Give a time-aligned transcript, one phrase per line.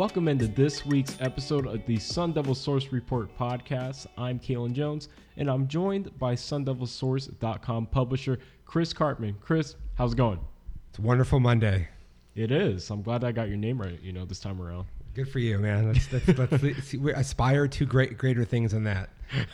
[0.00, 4.06] Welcome into this week's episode of the Sun Devil Source Report podcast.
[4.16, 9.38] I'm Kalen Jones, and I'm joined by SunDevilSource.com publisher Chris Karpman.
[9.40, 10.40] Chris, how's it going?
[10.88, 11.86] It's a wonderful Monday.
[12.34, 12.88] It is.
[12.88, 14.00] I'm glad I got your name right.
[14.00, 14.86] You know, this time around.
[15.12, 15.92] Good for you, man.
[15.92, 19.10] Let's, let's, we aspire to great, greater things than that.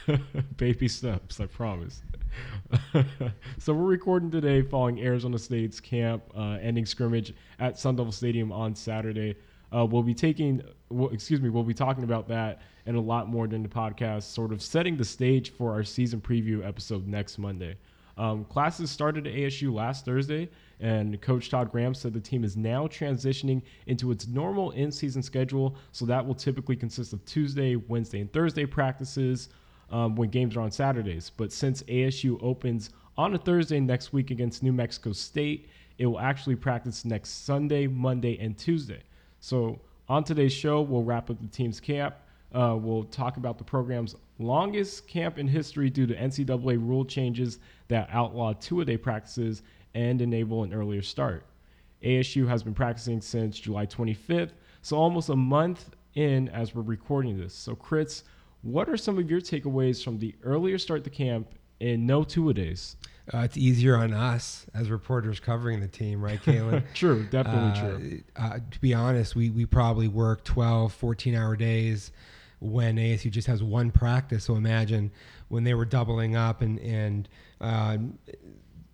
[0.59, 2.03] Baby steps, I promise.
[3.59, 8.53] so we're recording today following Arizona State's camp uh, ending scrimmage at Sun Devil Stadium
[8.53, 9.35] on Saturday.
[9.75, 13.29] Uh, we'll be taking, well, excuse me, we'll be talking about that and a lot
[13.29, 17.39] more during the podcast, sort of setting the stage for our season preview episode next
[17.39, 17.77] Monday.
[18.19, 20.49] Um, classes started at ASU last Thursday,
[20.81, 25.23] and Coach Todd Graham said the team is now transitioning into its normal in season
[25.23, 25.77] schedule.
[25.93, 29.51] So that will typically consist of Tuesday, Wednesday, and Thursday practices
[29.91, 31.31] um, when games are on Saturdays.
[31.37, 36.21] But since ASU opens on a Thursday next week against New Mexico State, it will
[36.21, 39.03] actually practice next Sunday, Monday, and Tuesday.
[39.47, 42.17] So on today's show, we'll wrap up the team's camp.
[42.53, 47.61] Uh, we'll talk about the program's longest camp in history due to NCAA rule changes
[47.87, 49.63] that outlaw two a day practices
[49.95, 51.47] and enable an earlier start.
[52.03, 54.51] ASU has been practicing since July 25th,
[54.83, 57.55] so almost a month in as we're recording this.
[57.55, 58.25] So, Chris,
[58.63, 62.51] what are some of your takeaways from the earlier start to camp and no two
[62.51, 62.97] a days?
[63.35, 66.85] Uh, it's easier on us as reporters covering the team, right, Kalen?
[66.95, 68.23] true, definitely uh, true.
[68.37, 72.13] Uh, to be honest, we, we probably work 12, 14 hour days
[72.61, 74.45] when ASU just has one practice.
[74.45, 75.11] So imagine
[75.49, 77.29] when they were doubling up and, and
[77.61, 77.99] uh,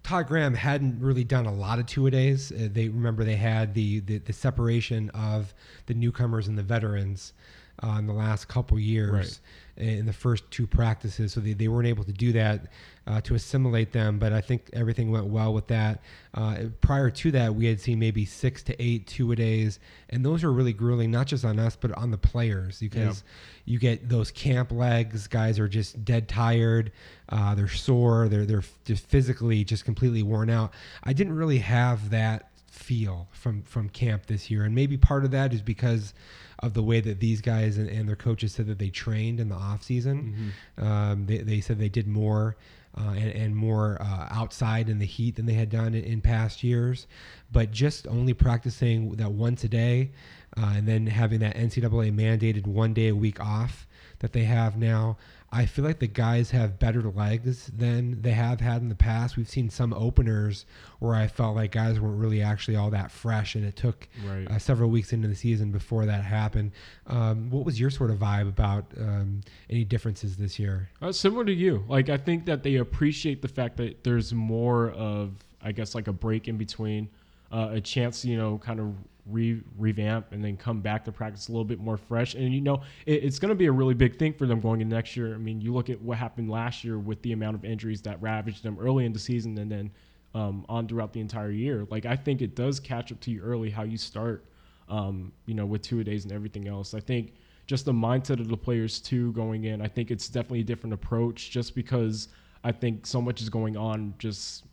[0.02, 2.50] Todd Graham hadn't really done a lot of two a days.
[2.52, 5.54] Uh, they remember they had the, the, the separation of
[5.86, 7.34] the newcomers and the veterans
[7.82, 9.12] uh, in the last couple years.
[9.12, 9.40] Right
[9.76, 12.66] in the first two practices, so they, they weren't able to do that
[13.06, 14.18] uh, to assimilate them.
[14.18, 16.02] But I think everything went well with that.
[16.34, 20.24] Uh, prior to that, we had seen maybe six to eight two a days, and
[20.24, 23.24] those are really grueling, not just on us, but on the players because
[23.64, 23.72] yeah.
[23.72, 25.26] you get those camp legs.
[25.26, 26.92] Guys are just dead tired.
[27.30, 28.28] Uh, they're sore.
[28.28, 30.72] They're they're just physically just completely worn out.
[31.02, 35.30] I didn't really have that feel from from camp this year, and maybe part of
[35.30, 36.12] that is because
[36.62, 39.48] of the way that these guys and, and their coaches said that they trained in
[39.48, 40.52] the off season.
[40.78, 40.84] Mm-hmm.
[40.84, 42.56] Um, they, they said they did more.
[42.94, 46.20] Uh, and, and, more uh, outside in the heat than they had done in, in,
[46.20, 47.06] past years.
[47.50, 50.10] But just only practicing that once a day
[50.58, 53.86] uh, and then having that NCAA mandated one day a week off
[54.18, 55.16] that they have now,
[55.54, 59.36] I feel like the guys have better legs than they have had in the past.
[59.36, 60.64] We've seen some openers
[60.98, 64.50] where I felt like guys weren't really actually all that fresh, and it took right.
[64.50, 66.72] uh, several weeks into the season before that happened.
[67.06, 70.88] Um, what was your sort of vibe about um, any differences this year?
[71.02, 71.84] Uh, similar to you.
[71.86, 76.08] Like I think that they appreciate the fact that there's more of, I guess, like
[76.08, 77.10] a break in between,
[77.52, 78.94] uh, a chance, you know, kind of
[79.26, 82.34] re- revamp and then come back to practice a little bit more fresh.
[82.34, 84.80] And you know, it, it's going to be a really big thing for them going
[84.80, 85.34] into next year.
[85.34, 88.20] I mean, you look at what happened last year with the amount of injuries that
[88.20, 89.90] ravaged them early in the season and then
[90.34, 91.86] um, on throughout the entire year.
[91.90, 94.44] Like I think it does catch up to you early how you start.
[94.88, 96.92] Um, you know, with two days and everything else.
[96.92, 97.32] I think
[97.66, 99.80] just the mindset of the players too going in.
[99.80, 102.28] I think it's definitely a different approach just because
[102.64, 104.64] I think so much is going on just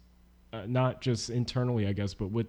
[0.51, 2.47] uh, not just internally, I guess, but with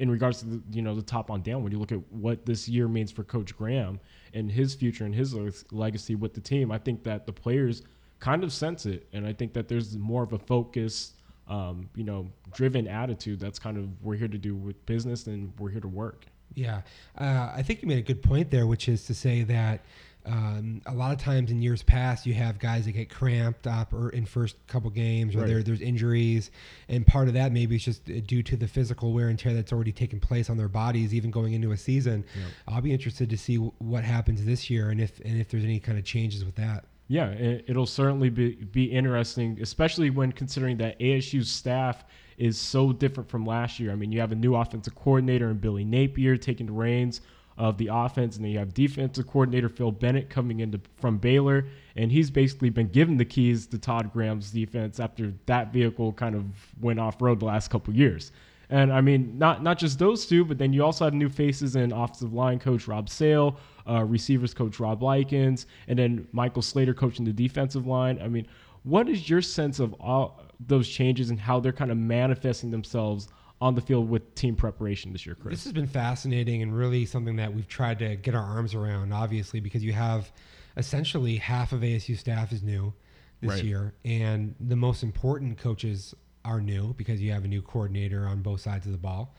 [0.00, 2.44] in regards to the, you know the top on down when you look at what
[2.44, 4.00] this year means for coach graham
[4.34, 5.36] and his future and his
[5.70, 7.82] legacy with the team i think that the players
[8.18, 9.06] kind of sense it.
[9.12, 11.12] And i think that there's more of a focus
[11.48, 15.52] um, you know driven attitude that's kind of we're here to do with business and
[15.58, 16.26] we're here to work.
[16.54, 16.82] Yeah.
[17.16, 19.84] Uh, i think you made a good point there which is to say that
[20.26, 23.92] um, a lot of times in years past, you have guys that get cramped up
[23.92, 25.48] or in first couple games, or right.
[25.48, 26.50] there, there's injuries,
[26.88, 29.72] and part of that maybe is just due to the physical wear and tear that's
[29.72, 32.24] already taken place on their bodies, even going into a season.
[32.36, 32.52] Yep.
[32.68, 35.64] I'll be interested to see w- what happens this year and if and if there's
[35.64, 36.84] any kind of changes with that.
[37.08, 42.04] Yeah, it'll certainly be be interesting, especially when considering that ASU's staff
[42.36, 43.90] is so different from last year.
[43.90, 47.20] I mean, you have a new offensive coordinator and Billy Napier taking the reins
[47.60, 48.36] of the offense.
[48.36, 52.70] And then you have defensive coordinator Phil Bennett coming into from Baylor, and he's basically
[52.70, 56.46] been given the keys to Todd Graham's defense after that vehicle kind of
[56.80, 58.32] went off road the last couple years.
[58.70, 61.76] And I mean, not not just those two, but then you also had new faces
[61.76, 66.94] in offensive line coach Rob Sale, uh, receivers coach Rob Likens, and then Michael Slater
[66.94, 68.18] coaching the defensive line.
[68.22, 68.46] I mean,
[68.84, 73.28] what is your sense of all those changes and how they're kind of manifesting themselves
[73.60, 75.52] on the field with team preparation this year, Chris?
[75.52, 79.12] This has been fascinating and really something that we've tried to get our arms around,
[79.12, 80.32] obviously, because you have
[80.76, 82.92] essentially half of ASU staff is new
[83.40, 83.64] this right.
[83.64, 86.14] year, and the most important coaches
[86.44, 89.34] are new because you have a new coordinator on both sides of the ball.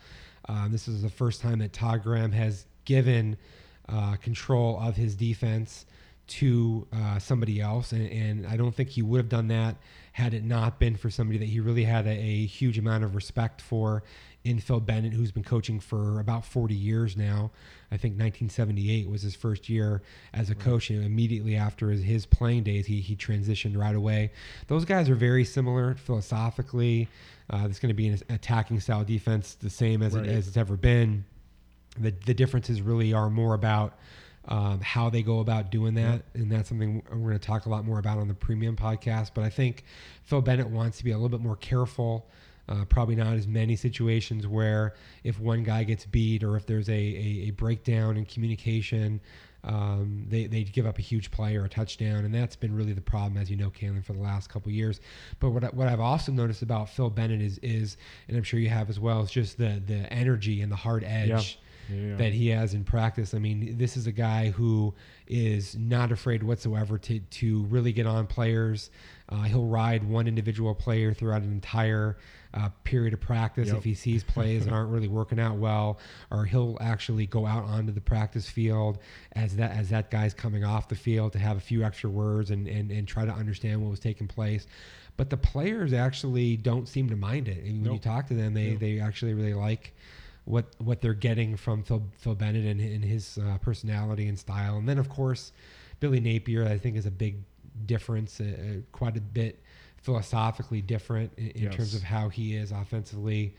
[0.47, 3.37] Um, this is the first time that Todd Graham has given
[3.89, 5.85] uh, control of his defense
[6.27, 9.75] to uh, somebody else, and, and, I don't think he would have done that
[10.21, 13.15] had it not been for somebody that he really had a, a, huge amount of
[13.15, 14.03] respect for
[14.43, 17.49] in Phil Bennett, who's been coaching for about 40 years now.
[17.91, 20.03] I think 1978 was his first year
[20.33, 24.31] as a coach, and immediately after his, his playing days, he, he transitioned right away.
[24.67, 27.07] Those guys are very similar philosophically.
[27.49, 30.25] Uh, there's going to be an attacking style defense, the same as, right.
[30.25, 31.25] it, as it's ever been.
[31.99, 33.95] The, the differences really are more about
[34.45, 36.23] um, how they go about doing that.
[36.33, 36.41] Yeah.
[36.41, 39.31] And that's something we're going to talk a lot more about on the premium podcast.
[39.33, 39.83] But I think
[40.23, 42.27] Phil Bennett wants to be a little bit more careful.
[42.69, 44.93] Uh, probably not as many situations where
[45.23, 49.19] if one guy gets beat or if there's a, a, a breakdown in communication,
[49.63, 52.23] um, they, they give up a huge play or a touchdown.
[52.23, 55.01] And that's been really the problem, as you know, Kalen, for the last couple years.
[55.39, 57.97] But what, I, what I've also noticed about Phil Bennett is, is,
[58.27, 61.03] and I'm sure you have as well, is just the, the energy and the hard
[61.03, 61.29] edge.
[61.29, 62.15] Yeah yeah.
[62.15, 63.33] that he has in practice.
[63.33, 64.93] I mean, this is a guy who
[65.27, 68.89] is not afraid whatsoever to to really get on players.
[69.29, 72.17] Uh, he'll ride one individual player throughout an entire
[72.53, 73.77] uh, period of practice yep.
[73.77, 75.99] if he sees plays that aren't really working out well,
[76.31, 78.97] or he'll actually go out onto the practice field
[79.33, 82.51] as that as that guy's coming off the field to have a few extra words
[82.51, 84.67] and and, and try to understand what was taking place.
[85.17, 87.63] But the players actually don't seem to mind it.
[87.63, 87.93] Mean, when nope.
[87.93, 89.93] you talk to them, they, they actually really like
[90.45, 94.77] what what they're getting from Phil, Phil Bennett and, and his uh, personality and style.
[94.77, 95.51] And then of course,
[95.99, 97.37] Billy Napier, I think, is a big
[97.85, 99.61] difference, uh, uh quite a bit
[99.97, 101.75] philosophically different in, in yes.
[101.75, 103.55] terms of how he is offensively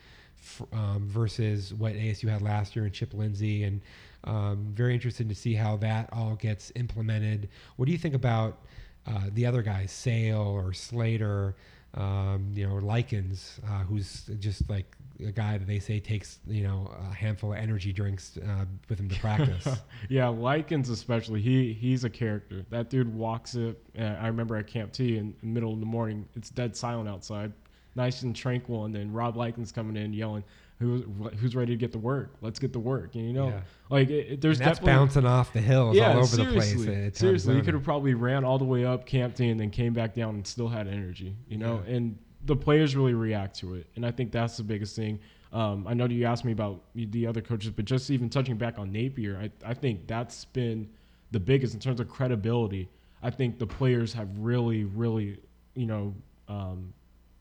[0.73, 3.62] um, versus what ASU had last year and Chip Lindsey.
[3.64, 3.81] And
[4.25, 7.49] um, very interested to see how that all gets implemented.
[7.76, 8.58] What do you think about
[9.06, 11.56] uh, the other guys, Sale or Slater?
[11.94, 14.96] Um, you know, Likens, uh, who's just like
[15.26, 18.98] a guy that they say takes you know a handful of energy drinks uh, with
[18.98, 19.69] him to practice.
[20.08, 21.40] yeah, Likens especially.
[21.40, 22.64] He he's a character.
[22.70, 23.82] That dude walks it.
[23.98, 26.28] Uh, I remember at Camp T in the middle of the morning.
[26.34, 27.52] It's dead silent outside,
[27.94, 30.44] nice and tranquil, and then Rob Likens coming in yelling.
[30.78, 31.04] Who's,
[31.38, 32.34] who's ready to get to work?
[32.40, 33.14] Let's get to work.
[33.14, 33.60] And, you know, yeah.
[33.88, 37.16] like it, it, there's and that's bouncing off the hills yeah, all over the place.
[37.16, 39.92] seriously, you could have probably ran all the way up Camp T and then came
[39.92, 41.36] back down and still had energy.
[41.48, 41.94] You know, yeah.
[41.94, 45.20] and the players really react to it, and I think that's the biggest thing.
[45.52, 48.78] Um, I know you asked me about the other coaches, but just even touching back
[48.78, 50.88] on Napier, I, I think that's been
[51.30, 52.88] the biggest in terms of credibility.
[53.22, 55.38] I think the players have really, really,
[55.74, 56.14] you know,
[56.48, 56.92] um,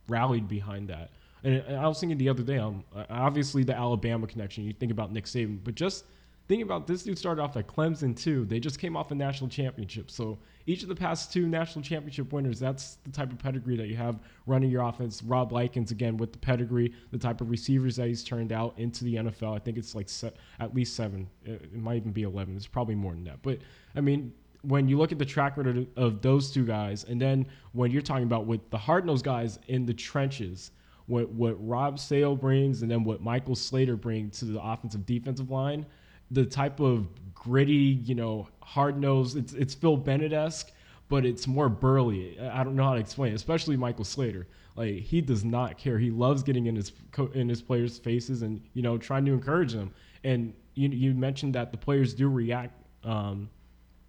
[0.07, 1.11] rallied behind that.
[1.43, 4.63] And I was thinking the other day, um, obviously the Alabama connection.
[4.63, 6.05] You think about Nick Saban, but just
[6.51, 8.43] Think about this dude started off at Clemson too.
[8.43, 10.11] They just came off a national championship.
[10.11, 13.87] So each of the past two national championship winners, that's the type of pedigree that
[13.87, 15.23] you have running your offense.
[15.23, 19.05] Rob Likens again with the pedigree, the type of receivers that he's turned out into
[19.05, 19.55] the NFL.
[19.55, 21.29] I think it's like se- at least seven.
[21.45, 22.57] It, might even be eleven.
[22.57, 23.41] It's probably more than that.
[23.43, 23.59] But
[23.95, 24.33] I mean,
[24.63, 28.01] when you look at the track record of those two guys, and then when you're
[28.01, 30.71] talking about with the hard nosed guys in the trenches,
[31.05, 35.49] what what Rob Sale brings, and then what Michael Slater brings to the offensive defensive
[35.49, 35.85] line
[36.31, 39.37] the type of gritty, you know, hard nosed.
[39.37, 40.71] It's it's Phil Bennett esque,
[41.09, 42.39] but it's more burly.
[42.39, 44.47] I don't know how to explain, it, especially Michael Slater.
[44.75, 45.99] Like he does not care.
[45.99, 46.93] He loves getting in his
[47.33, 49.93] in his players' faces and you know trying to encourage them.
[50.23, 52.73] And you you mentioned that the players do react.
[53.03, 53.49] Um,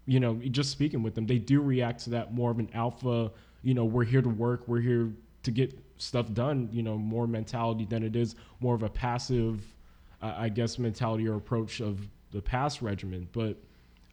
[0.07, 3.33] you know, just speaking with them, they do react to that more of an alpha.
[3.63, 4.67] You know, we're here to work.
[4.67, 5.13] We're here
[5.45, 6.69] to get stuff done.
[6.73, 9.72] You know, more mentality than it is more of a passive
[10.23, 13.29] I guess, mentality or approach of the past regimen.
[13.33, 13.57] But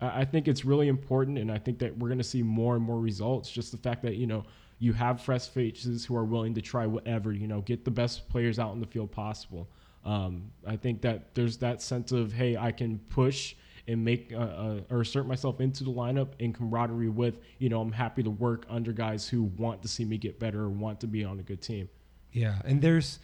[0.02, 2.84] I think it's really important, and I think that we're going to see more and
[2.84, 3.52] more results.
[3.52, 4.44] Just the fact that you know
[4.80, 8.30] you have fresh faces who are willing to try whatever, you know, get the best
[8.30, 9.68] players out in the field possible.
[10.06, 13.56] Um, I think that there's that sense of hey, I can push
[13.88, 17.82] and make uh, uh, or assert myself into the lineup in camaraderie with you know
[17.82, 21.02] I'm happy to work under guys who want to see me get better or want
[21.02, 21.90] to be on a good team.
[22.32, 23.20] Yeah, and there's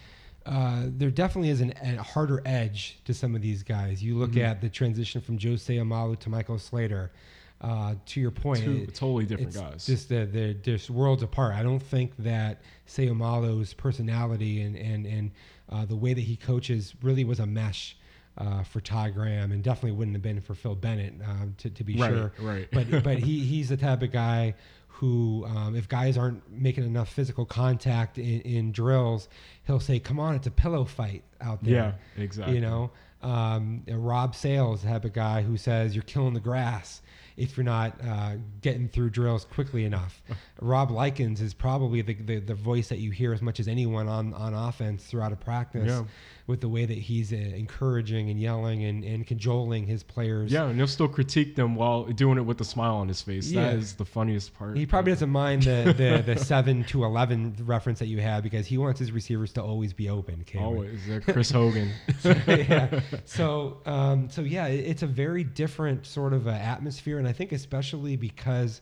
[0.46, 4.04] uh, there definitely is an, a harder edge to some of these guys.
[4.04, 4.42] You look mm-hmm.
[4.42, 7.12] at the transition from Joe Seumalo to Michael Slater.
[7.62, 9.86] Uh, to your point, Two it, totally different guys.
[9.86, 11.56] Just the, the just worlds apart.
[11.56, 15.32] I don't think that Seumalo's personality and and and
[15.70, 17.98] uh, the way that he coaches really was a mesh.
[18.38, 21.84] Uh, for Todd Graham, and definitely wouldn't have been for Phil Bennett, uh, to, to
[21.86, 22.34] be right, sure.
[22.38, 22.68] Right.
[22.70, 24.56] But but he he's the type of guy
[24.96, 29.28] who, um, if guys aren't making enough physical contact in, in, drills,
[29.68, 32.56] he'll say, "Come on, it's a pillow fight out there." Yeah, exactly.
[32.56, 37.02] You know, um, Rob Sales, the type of guy who says you're killing the grass
[37.38, 40.22] if you're not uh, getting through drills quickly enough.
[40.62, 44.08] Rob Likens is probably the, the, the, voice that you hear as much as anyone
[44.08, 46.04] on, on offense throughout a practice yeah.
[46.48, 50.52] With the way that he's uh, encouraging and yelling and, and cajoling his players.
[50.52, 53.50] Yeah, and he'll still critique them while doing it with a smile on his face.
[53.50, 53.64] Yeah.
[53.64, 54.78] That is the funniest part.
[54.78, 58.68] He probably doesn't mind the, the, the 7 to 11 reference that you had because
[58.68, 60.46] he wants his receivers to always be open.
[60.58, 61.00] Always.
[61.28, 61.92] Chris Hogan.
[62.24, 63.00] yeah.
[63.25, 67.52] So, um, so yeah, it's a very different sort of uh, atmosphere and I think
[67.52, 68.82] especially because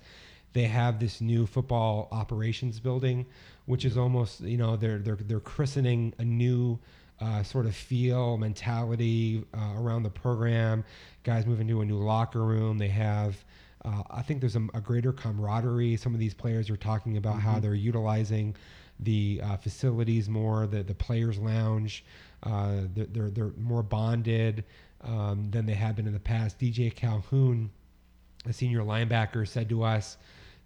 [0.54, 3.26] they have this new football operations building,
[3.66, 6.80] which is almost you know they're they're they're christening a new
[7.24, 10.84] uh, sort of feel mentality uh, around the program.
[11.24, 12.78] Guys moving into a new locker room.
[12.78, 13.44] They have.
[13.86, 15.98] Uh, I think there's a, a, greater camaraderie.
[15.98, 17.50] Some of these players are talking about mm-hmm.
[17.50, 18.56] how they're utilizing
[19.02, 22.06] the uh, facilities more, the the players' lounge.
[22.44, 24.64] Uh, they're, they're, they're more bonded
[25.02, 26.60] um, than they have been in the past.
[26.60, 27.70] DJ Calhoun
[28.46, 30.18] a senior linebacker, said to us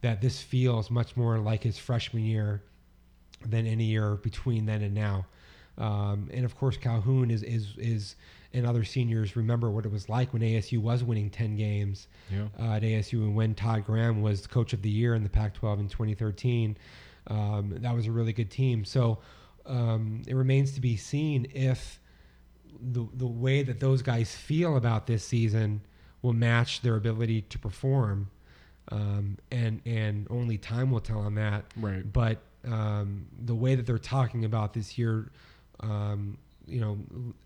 [0.02, 2.64] that this feels much more like his freshman year
[3.46, 5.26] than any year between then and now.
[5.78, 8.16] Um, and of course, Calhoun is is is
[8.54, 12.48] and other seniors remember what it was like when ASU was winning 10 games yeah.
[12.60, 15.80] uh, at ASU and when Todd Graham was coach of the year in the Pac-12
[15.80, 16.78] in 2013.
[17.28, 18.86] Um, that was a really good team.
[18.86, 19.20] So
[19.66, 22.00] um, it remains to be seen if
[22.80, 25.82] the the way that those guys feel about this season
[26.22, 28.30] will match their ability to perform.
[28.90, 31.66] Um, and and only time will tell on that.
[31.76, 32.12] Right.
[32.12, 35.32] But um, the way that they're talking about this year,
[35.82, 36.98] um, you know,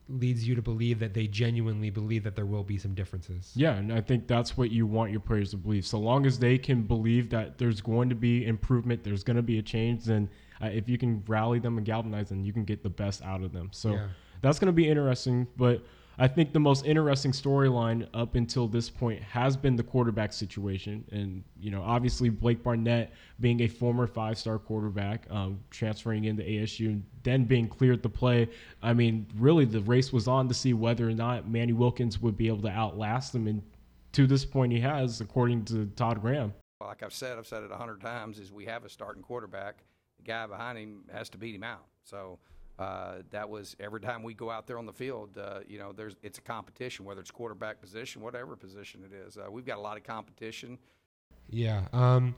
[0.09, 3.51] leads you to believe that they genuinely believe that there will be some differences.
[3.55, 5.85] Yeah, and I think that's what you want your players to believe.
[5.85, 9.43] So long as they can believe that there's going to be improvement, there's going to
[9.43, 10.27] be a change, then
[10.61, 13.43] uh, if you can rally them and galvanize them, you can get the best out
[13.43, 13.69] of them.
[13.71, 14.07] So yeah.
[14.41, 15.47] that's going to be interesting.
[15.55, 15.83] But
[16.17, 21.03] I think the most interesting storyline up until this point has been the quarterback situation.
[21.11, 26.43] And, you know, obviously Blake Barnett being a former five star quarterback, um, transferring into
[26.43, 28.49] ASU, and then being cleared to play.
[28.81, 32.37] I mean, really, the race was on to see whether or not Manny Wilkins would
[32.37, 33.47] be able to outlast him.
[33.47, 33.63] And
[34.11, 36.53] to this point, he has, according to Todd Graham.
[36.81, 39.83] Like I've said, I've said it a hundred times, is we have a starting quarterback.
[40.17, 41.85] The guy behind him has to beat him out.
[42.03, 42.39] So,
[42.81, 45.37] uh, that was every time we go out there on the field.
[45.37, 49.37] Uh, you know, there's it's a competition, whether it's quarterback position, whatever position it is.
[49.37, 50.79] Uh, we've got a lot of competition.
[51.49, 52.35] Yeah, um,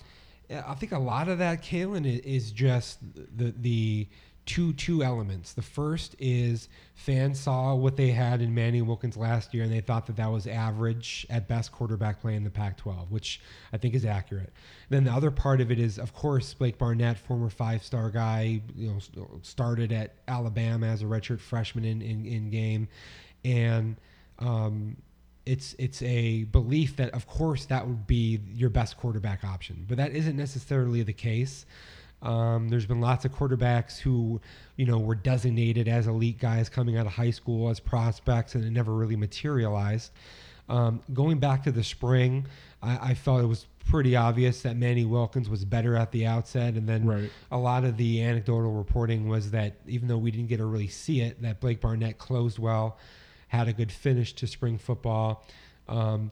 [0.49, 4.09] I think a lot of that, Kalen, is just the the
[4.45, 5.53] two two elements.
[5.53, 9.79] The first is fans saw what they had in Manny Wilkins last year, and they
[9.79, 13.93] thought that that was average at best quarterback play in the Pac-12, which I think
[13.93, 14.51] is accurate.
[14.89, 18.89] Then the other part of it is, of course, Blake Barnett, former five-star guy, you
[19.15, 22.87] know, started at Alabama as a redshirt freshman in in, in game,
[23.45, 23.95] and
[24.39, 24.97] um,
[25.45, 29.97] it's it's a belief that of course that would be your best quarterback option, but
[29.97, 31.65] that isn't necessarily the case.
[32.23, 34.41] Um, there's been lots of quarterbacks who,
[34.77, 38.63] you know, were designated as elite guys coming out of high school as prospects, and
[38.63, 40.11] it never really materialized.
[40.69, 42.47] Um, going back to the spring,
[42.81, 46.75] I, I, felt it was pretty obvious that Manny Wilkins was better at the outset,
[46.75, 47.29] and then right.
[47.51, 50.87] a lot of the anecdotal reporting was that even though we didn't get to really
[50.87, 52.97] see it, that Blake Barnett closed well,
[53.49, 55.45] had a good finish to spring football.
[55.89, 56.31] Um,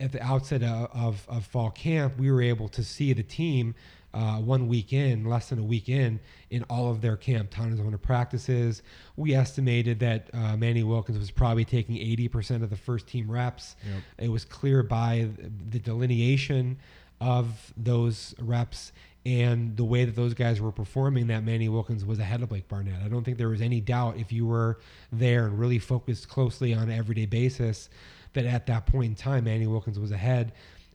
[0.00, 3.74] at the outset of, of, of, fall camp, we were able to see the team
[4.14, 8.00] uh, one week in, less than a week in, in all of their Camp Tontozona
[8.00, 8.82] practices.
[9.16, 13.76] We estimated that uh, Manny Wilkins was probably taking 80% of the first team reps.
[13.84, 14.02] Yep.
[14.26, 15.28] It was clear by
[15.70, 16.78] the delineation
[17.20, 18.92] of those reps
[19.26, 22.68] and the way that those guys were performing that Manny Wilkins was ahead of Blake
[22.68, 23.02] Barnett.
[23.02, 24.78] I don't think there was any doubt if you were
[25.10, 27.88] there and really focused closely on an everyday basis
[28.34, 30.52] that at that point in time Manny Wilkins was ahead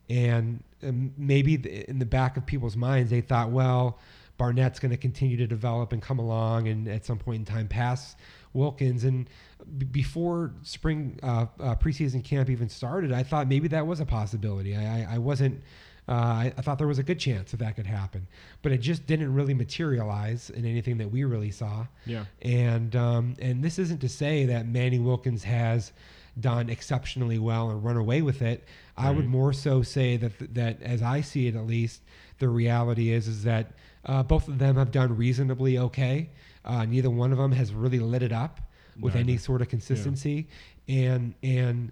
[0.09, 1.55] and um, maybe
[1.87, 3.99] in the back of people's minds they thought well
[4.37, 7.67] barnett's going to continue to develop and come along and at some point in time
[7.67, 8.15] pass
[8.53, 9.29] wilkins and
[9.77, 14.05] b- before spring uh, uh, preseason camp even started i thought maybe that was a
[14.05, 15.61] possibility i, I wasn't
[16.09, 18.27] uh, I, I, thought there was a good chance that that could happen,
[18.63, 21.85] but it just didn't really materialize in anything that we really saw.
[22.07, 22.25] Yeah.
[22.41, 25.91] And um, and this isn't to say that Manny Wilkins has
[26.39, 28.63] done exceptionally well and run away with it.
[28.97, 29.07] Right.
[29.07, 32.01] I would more so say that that as I see it, at least,
[32.39, 33.71] the reality is is that
[34.05, 36.29] uh, both of them have done reasonably okay.
[36.65, 38.61] Uh, neither one of them has really lit it up
[38.99, 40.47] with any sort of consistency,
[40.85, 41.11] yeah.
[41.11, 41.91] and and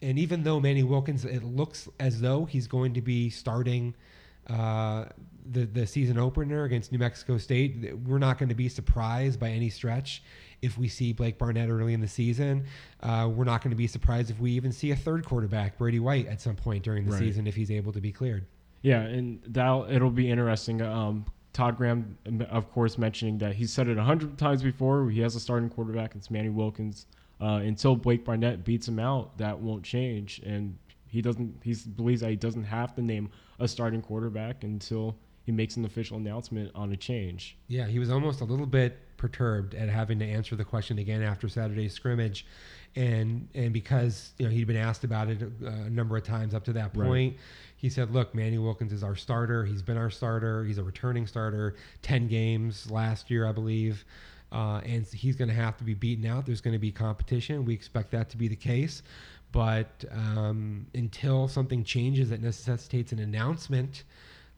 [0.00, 3.94] and even though Manny Wilkins, it looks as though he's going to be starting
[4.48, 5.06] uh,
[5.50, 9.48] the the season opener against New Mexico State, we're not going to be surprised by
[9.50, 10.22] any stretch
[10.62, 12.64] if we see Blake Barnett early in the season.
[13.02, 16.00] Uh, we're not going to be surprised if we even see a third quarterback, Brady
[16.00, 17.20] White, at some point during the Right.
[17.20, 18.44] season if he's able to be cleared.
[18.82, 20.82] Yeah, and that it'll be interesting.
[20.82, 22.16] Um, Todd Graham,
[22.50, 25.10] of course, mentioning that he's said it a hundred times before.
[25.10, 26.14] He has a starting quarterback.
[26.14, 27.06] It's Manny Wilkins.
[27.40, 30.40] Uh, until Blake Barnett beats him out, that won't change.
[30.44, 31.60] And he doesn't.
[31.62, 35.84] He believes that he doesn't have to name a starting quarterback until he makes an
[35.84, 37.56] official announcement on a change.
[37.68, 41.22] Yeah, he was almost a little bit perturbed at having to answer the question again
[41.22, 42.46] after Saturday's scrimmage,
[42.96, 46.54] and and because you know he'd been asked about it a, a number of times
[46.54, 47.06] up to that Right.
[47.06, 47.36] point,
[47.76, 49.66] he said, "Look, Manny Wilkins is our starter.
[49.66, 50.64] He's been our starter.
[50.64, 51.74] He's a returning starter.
[52.00, 54.04] Ten games last year, I believe."
[54.50, 56.46] Uh, and he's going to have to be beaten out.
[56.46, 57.66] There's going to be competition.
[57.66, 59.02] We expect that to be the case.
[59.52, 64.04] But um, until something changes that necessitates an announcement,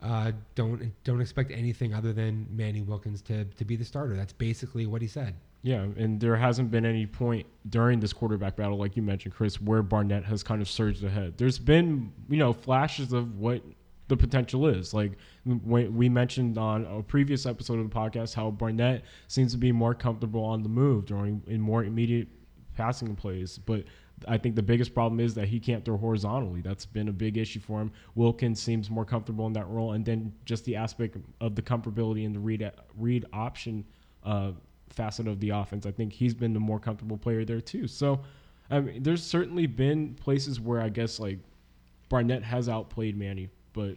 [0.02, 4.16] uh, don't don't expect anything other than Manny Wilkins to, to be the starter.
[4.16, 5.34] That's basically what he said.
[5.62, 9.60] Yeah, and there hasn't been any point during this quarterback battle, like you mentioned, Chris,
[9.60, 11.36] where Barnett has kind of surged ahead.
[11.36, 13.62] There's been, you know, flashes of what
[14.08, 14.94] the potential is.
[14.94, 15.12] Like
[15.44, 19.94] we mentioned on a previous episode of the podcast, how Barnett seems to be more
[19.94, 22.28] comfortable on the move during in more immediate
[22.74, 23.84] passing plays, but.
[24.28, 26.60] I think the biggest problem is that he can't throw horizontally.
[26.60, 27.92] That's been a big issue for him.
[28.14, 32.24] Wilkins seems more comfortable in that role, and then just the aspect of the comfortability
[32.24, 33.84] in the read read option
[34.24, 34.52] uh,
[34.90, 35.86] facet of the offense.
[35.86, 37.86] I think he's been the more comfortable player there too.
[37.86, 38.20] So,
[38.70, 41.38] I mean, there's certainly been places where I guess like
[42.08, 43.96] Barnett has outplayed Manny, but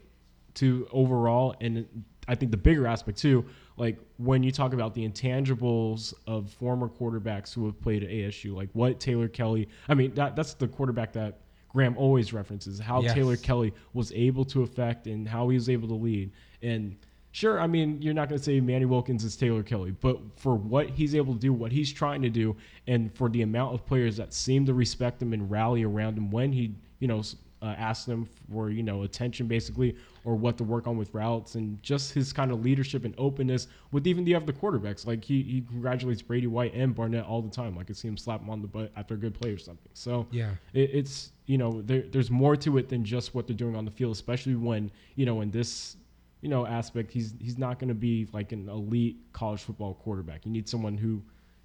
[0.56, 3.46] to overall, and I think the bigger aspect too,
[3.78, 8.56] like when you talk about the intangibles of former quarterbacks who have played at ASU,
[8.56, 11.40] like what Taylor Kelly, I mean, that that's the quarterback that
[11.70, 13.14] Graham always references, how Yes.
[13.14, 16.32] Taylor Kelly was able to affect and how he was able to lead.
[16.62, 16.96] And
[17.32, 20.56] sure, I mean, you're not going to say Manny Wilkins is Taylor Kelly, but for
[20.56, 23.86] what he's able to do, what he's trying to do, and for the amount of
[23.88, 27.24] players that seem to respect him and rally around him when he, you know,
[27.64, 31.82] uh, them for, you know, attention basically, or what to work on with routes, and
[31.82, 35.08] just his kind of leadership and openness with even the other quarterbacks.
[35.08, 37.76] Like he, he congratulates Brady White and Barnett all the time.
[37.76, 39.90] Like I see him slap him on the butt after a good play or something.
[39.94, 40.52] So Yeah.
[40.74, 43.86] it, it's you know there, there's more to it than just what they're doing on
[43.86, 45.96] the field, especially when you know in this
[46.42, 50.46] you know aspect he's he's not going to be like an elite college football quarterback.
[50.46, 51.22] You need someone who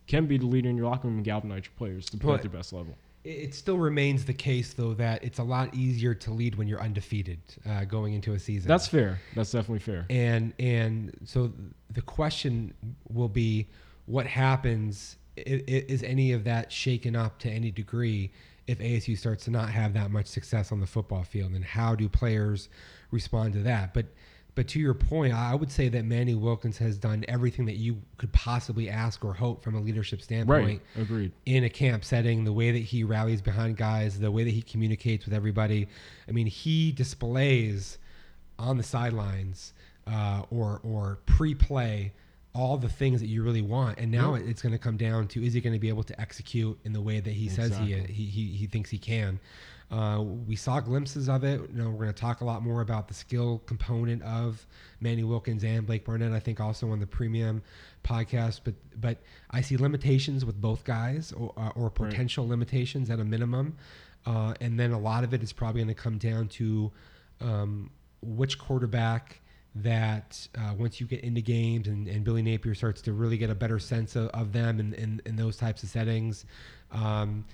[0.06, 2.34] can be the leader in your locker room and galvanize your players to play But-
[2.36, 2.94] at their best level.
[3.24, 6.80] It still remains the case, though, that it's a lot easier to lead when you're
[6.80, 8.68] undefeated uh, going into a season.
[8.68, 9.20] That's fair.
[9.34, 10.06] That's definitely fair.
[10.08, 11.52] and and so
[11.90, 12.72] the question
[13.12, 13.66] will be,
[14.06, 15.16] what happens?
[15.36, 18.30] Is any of that shaken up to any degree
[18.66, 21.94] if ASU starts to not have that much success on the football field, and how
[21.94, 22.68] do players
[23.10, 23.94] respond to that?
[23.94, 24.06] But
[24.58, 28.02] but to your point, I would say that Manny Wilkins has done everything that you
[28.16, 30.66] could possibly ask or hope from a leadership standpoint
[30.96, 31.00] Right.
[31.00, 31.30] Agreed.
[31.46, 34.60] in a camp setting, the way that he rallies behind guys, the way that he
[34.60, 35.86] communicates with everybody.
[36.28, 37.98] I mean, he displays
[38.58, 39.74] on the sidelines
[40.08, 42.12] uh, or or pre-play
[42.52, 44.00] all the things that you really want.
[44.00, 46.20] And now it's going to come down to is he going to be able to
[46.20, 49.38] execute in the way that he says he, he he he thinks he can.
[49.90, 51.60] Uh, we saw glimpses of it.
[51.72, 54.66] You know, we're going to talk a lot more about the skill component of
[55.00, 56.32] Manny Wilkins and Blake Barnett.
[56.32, 57.62] I think also on the premium
[58.04, 58.60] podcast.
[58.64, 59.18] But but
[59.50, 63.76] I see limitations with both guys, or, uh, or potential limitations at a minimum.
[64.26, 66.92] Uh, and then a lot of it is probably going to come down to
[67.40, 69.40] um, which quarterback
[69.74, 73.48] that uh, once you get into games and, and Billy Napier starts to really get
[73.48, 76.44] a better sense of, of them in, in, in those types of settings,
[76.90, 77.44] um,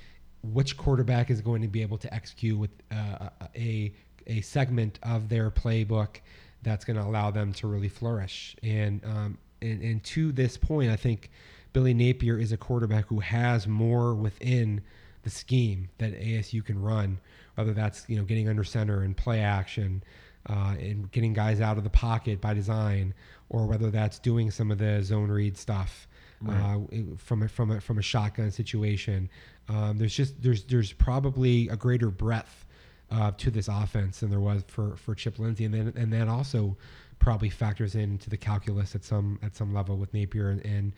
[0.52, 3.92] which quarterback is going to be able to execute with uh, a,
[4.26, 6.16] a segment of their playbook
[6.62, 8.56] that's going to allow them to really flourish.
[8.62, 11.30] And, um, and, and to this point, I think
[11.72, 14.82] Billy Napier is a quarterback who has more within
[15.22, 17.18] the scheme that ASU can run,
[17.54, 20.02] whether that's you know getting under center and play action,
[20.48, 23.14] uh, and getting guys out of the pocket by design,
[23.48, 26.06] or whether that's doing some of the zone read stuff
[26.48, 26.78] uh,
[27.16, 29.28] from a, from a, from a shotgun situation.
[29.68, 32.66] Um, there's just there's there's probably a greater breadth
[33.10, 36.28] uh, to this offense than there was for for Chip Lindsey, and then and that
[36.28, 36.76] also
[37.18, 40.92] probably factors into the calculus at some at some level with Napier and and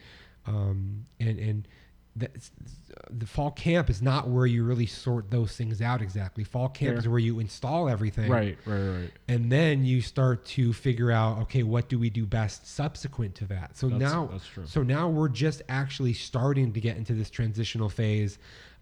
[0.46, 1.68] um, and, and
[2.16, 2.31] the,
[3.11, 6.44] the fall camp is not where you really sort those things out exactly.
[6.44, 6.98] Fall camp Fair.
[6.98, 8.57] is where you install everything, Right.
[8.64, 8.79] Right.
[9.00, 9.11] Right.
[9.29, 13.44] and then you start to figure out okay what do we do best subsequent to
[13.46, 17.29] that so That's- now that's so now we're just actually starting to get into this
[17.31, 18.38] transitional phase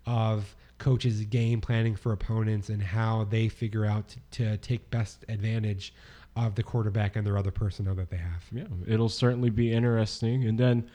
[0.06, 5.24] of coaches game planning for opponents and how they figure out to, to take best
[5.28, 5.92] advantage
[6.36, 8.44] of the quarterback and their other personnel that they have.
[8.50, 10.44] Yeah, it'll certainly be interesting.
[10.46, 10.90] And then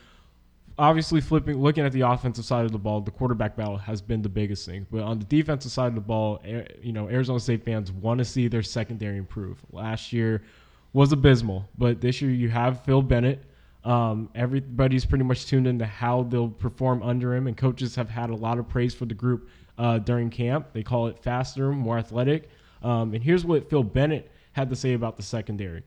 [0.80, 4.22] obviously flipping looking at the offensive side of the ball, the quarterback battle has been
[4.22, 4.88] the biggest thing.
[4.90, 6.42] But on the defensive side of the ball,
[6.82, 9.60] you know, Arizona State fans want to see their secondary improve.
[9.72, 10.42] Last year
[10.94, 13.44] was abysmal, but this year you have Phil Bennett.
[13.84, 18.30] Um, everybody's pretty much tuned into how they'll perform under him, and coaches have had
[18.30, 20.68] a lot of praise for the group uh, during camp.
[20.74, 22.50] They call it faster, more athletic.
[22.82, 25.84] Um, and here's what Phil Bennett had to say about the secondary.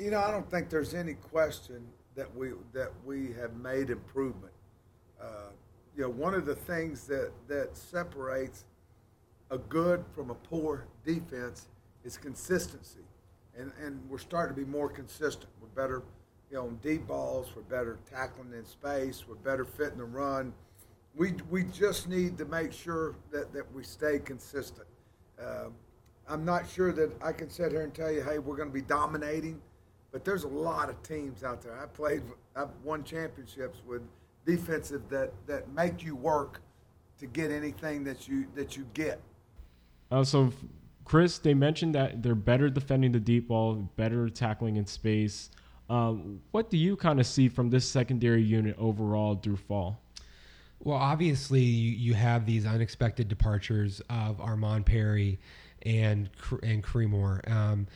[0.00, 4.52] You know, I don't think there's any question that we that we have made improvement.
[5.20, 5.50] Uh,
[5.96, 8.64] you know, one of the things that that separates
[9.50, 11.68] a good from a poor defense
[12.04, 13.04] is consistency,
[13.56, 15.48] and and we're starting to be more consistent.
[15.60, 16.02] We're better,
[16.50, 17.48] you know, on deep balls.
[17.54, 19.24] We're better tackling in space.
[19.28, 20.52] We're better fitting the run.
[21.16, 24.86] We we just need to make sure that that we stay consistent.
[25.40, 25.68] Uh,
[26.28, 28.74] I'm not sure that I can sit here and tell you, hey, we're going to
[28.74, 29.60] be dominating
[30.14, 31.76] but there's a lot of teams out there.
[31.76, 32.22] I played,
[32.54, 34.00] I've won championships with
[34.46, 36.62] defensive that, that make you work
[37.18, 39.20] to get anything that you that you get.
[40.12, 40.52] Uh, so,
[41.04, 45.50] Chris, they mentioned that they're better defending the deep ball, better tackling in space.
[45.90, 50.00] Um, what do you kind of see from this secondary unit overall through fall?
[50.78, 55.40] Well, obviously, you, you have these unexpected departures of Armand Perry
[55.82, 56.30] and
[56.62, 57.40] and Kareem Orr.
[57.46, 57.86] Um,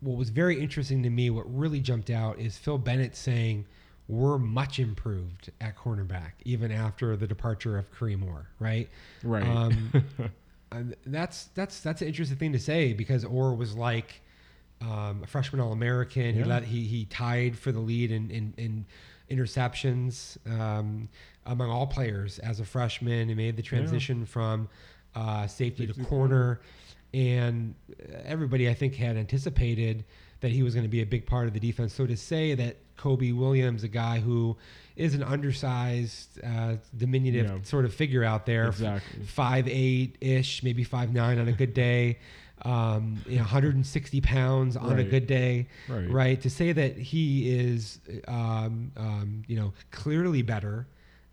[0.00, 3.66] what was very interesting to me, what really jumped out, is Phil Bennett saying
[4.08, 8.88] we're much improved at cornerback, even after the departure of Kareem Orr, right?
[9.22, 9.46] Right.
[9.46, 9.92] Um,
[11.06, 14.20] that's that's that's an interesting thing to say because Orr was like
[14.80, 16.34] um, a freshman All American.
[16.34, 16.42] Yeah.
[16.42, 18.86] He let he he tied for the lead in in, in
[19.30, 21.08] interceptions um,
[21.46, 23.28] among all players as a freshman.
[23.28, 24.26] He made the transition yeah.
[24.26, 24.68] from
[25.14, 26.60] uh, safety to corner
[27.12, 27.74] and
[28.24, 30.04] everybody I think had anticipated
[30.40, 31.92] that he was going to be a big part of the defense.
[31.92, 34.56] So to say that Kobe Williams, a guy who
[34.96, 37.62] is an undersized, uh, diminutive yeah.
[37.62, 39.24] sort of figure out there, exactly.
[39.24, 42.18] five eight ish, maybe five nine on a good day.
[42.62, 44.98] Um, you know, 160 pounds on right.
[44.98, 46.10] a good day, right.
[46.10, 46.40] right.
[46.42, 50.86] To say that he is, um, um, you know, clearly better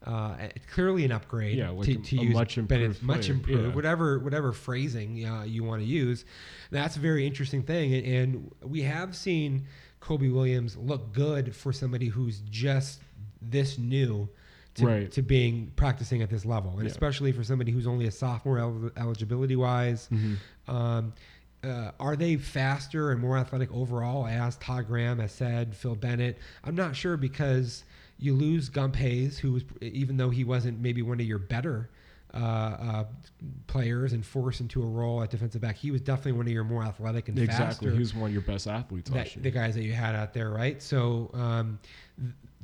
[0.05, 0.35] uh,
[0.71, 3.75] clearly an upgrade yeah, to, to use much improved, much improved, yeah.
[3.75, 6.25] whatever whatever phrasing uh, you want to use.
[6.71, 9.65] That's a very interesting thing, and, and, we have seen
[9.99, 13.01] Kobe Williams look good for somebody who's just
[13.41, 14.29] this new.
[14.75, 15.11] To, right.
[15.13, 16.91] to being practicing at this level, and yeah.
[16.91, 20.35] especially for somebody who's only a sophomore el- eligibility wise, mm-hmm.
[20.71, 21.13] um,
[21.63, 26.37] uh, are they faster and more athletic overall, as Todd Graham has said, Phil Bennett?
[26.63, 27.85] I'm not sure because
[28.19, 31.89] you lose Gump Hayes, who was even though he wasn't maybe one of your better
[32.33, 33.03] uh, uh,
[33.67, 36.63] players and forced into a role at defensive back, he was definitely one of your
[36.63, 37.65] more athletic and exactly.
[37.65, 37.91] faster.
[37.91, 39.09] He was one of your best athletes.
[39.09, 40.81] That, the guys that you had out there, right?
[40.81, 41.29] So.
[41.33, 41.79] Um,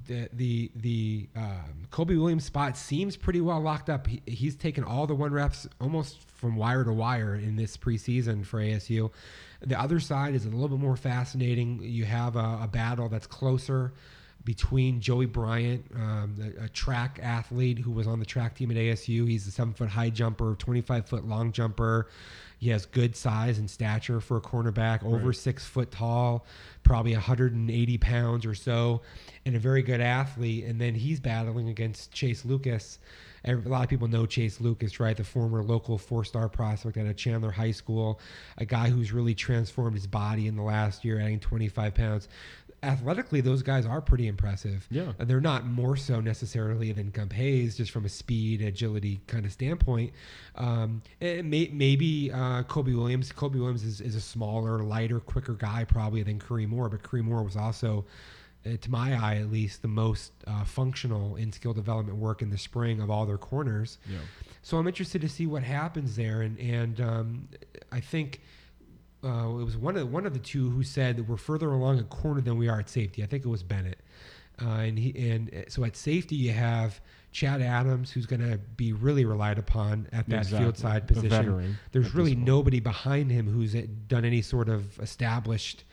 [0.05, 4.05] the the the um, Kobe Williams spot seems pretty well locked up.
[4.05, 8.45] He, he's taken all the one reps almost from wire to wire in this preseason
[8.45, 9.11] for ASU.
[9.61, 11.79] The other side is a little bit more fascinating.
[11.81, 13.93] You have a, a battle that's closer
[14.45, 18.77] between Joey Bryant, um, a, a, track athlete who was on the track team at
[18.77, 19.27] ASU.
[19.27, 22.09] He's a seven foot high jumper, 25 foot long jumper.
[22.57, 25.35] He has good size and stature for a cornerback, over right.
[25.35, 26.45] six foot tall,
[26.83, 29.01] probably 180 pounds or so,
[29.45, 30.63] and a very good athlete.
[30.65, 32.99] And then he's battling against Chase Lucas.
[33.45, 35.17] A lot of people know Chase Lucas, right?
[35.17, 38.21] The former local four star prospect out of Chandler High School,
[38.57, 42.29] a guy who's really transformed his body in the last year, adding 25 pounds
[42.83, 44.85] athletically, those guys are pretty impressive.
[44.91, 45.13] Yeah.
[45.17, 49.45] And they're not more so necessarily than Gump Hayes, just from a speed, agility kind
[49.45, 50.11] of standpoint.
[50.55, 53.31] Um, may, maybe uh, Kobe Williams.
[53.31, 57.29] Kobe Williams is, is a smaller, lighter, quicker guy probably than Kareem Orr, but Kareem
[57.29, 58.05] Orr was also.
[58.65, 62.49] Uh, to my eye, at least, the most uh, functional in skill development work in
[62.49, 63.97] the spring of all their corners.
[64.09, 64.19] Yeah.
[64.61, 67.49] So I'm interested to see what happens there, and and um,
[67.91, 68.39] I think
[69.23, 71.99] uh, it was one of one of the two who said that we're further along
[71.99, 73.23] at corner than we are at safety.
[73.23, 73.99] I think it was Bennett,
[74.61, 76.99] uh, and he and uh, so at safety you have
[77.31, 80.59] Chad Adams, who's going to be really relied upon at that exactly.
[80.59, 81.77] field side position.
[81.91, 85.83] There's really nobody behind him who's uh, done any sort of established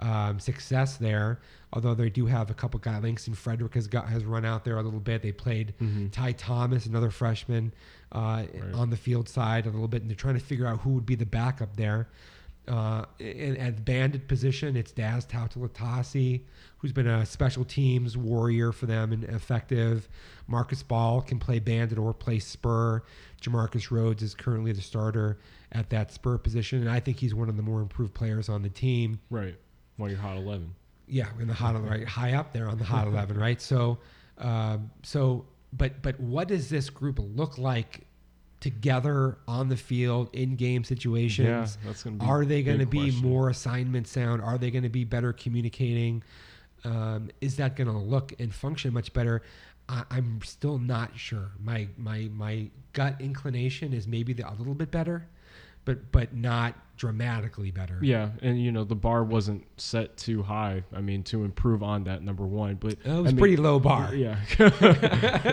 [0.00, 1.40] um, success there.
[1.72, 4.78] Although they do have a couple guys, Langston Frederick has got has run out there
[4.78, 5.22] a little bit.
[5.22, 6.08] They played mm-hmm.
[6.08, 7.74] Ty Thomas, another freshman,
[8.12, 8.74] uh, right.
[8.74, 11.06] on the field side a little bit, and they're trying to figure out who would
[11.06, 12.08] be the backup there.
[12.68, 16.42] Uh, in, at bandit position, it's Daz Tautalatasi,
[16.76, 20.08] who's been a special teams warrior for them and effective.
[20.46, 23.02] Marcus Ball can play bandit or play spur.
[23.40, 25.38] Jamarcus Rhodes is currently the starter
[25.72, 28.62] at that spur position, and I think he's one of the more improved players on
[28.62, 29.18] the team.
[29.30, 29.56] Right.
[29.96, 30.74] One of your hot eleven.
[31.06, 33.60] Yeah, in the hot right high up there on the hot eleven, right?
[33.60, 33.98] So,
[34.36, 38.06] uh, so but but what does this group look like
[38.60, 41.48] together on the field in game situations?
[41.48, 43.28] Yeah, that's gonna be Are they going to be question.
[43.28, 44.42] more assignment sound?
[44.42, 46.22] Are they going to be better communicating?
[46.84, 49.42] Um, is that going to look and function much better?
[49.88, 51.50] I, I'm still not sure.
[51.62, 55.26] My my my gut inclination is maybe a little bit better,
[55.88, 57.98] but but not dramatically better.
[58.02, 60.82] Yeah, and you know the bar wasn't set too high.
[60.94, 62.74] I mean, to improve on that, number one.
[62.74, 64.14] But It was I mean, pretty low bar.
[64.18, 64.36] Yeah,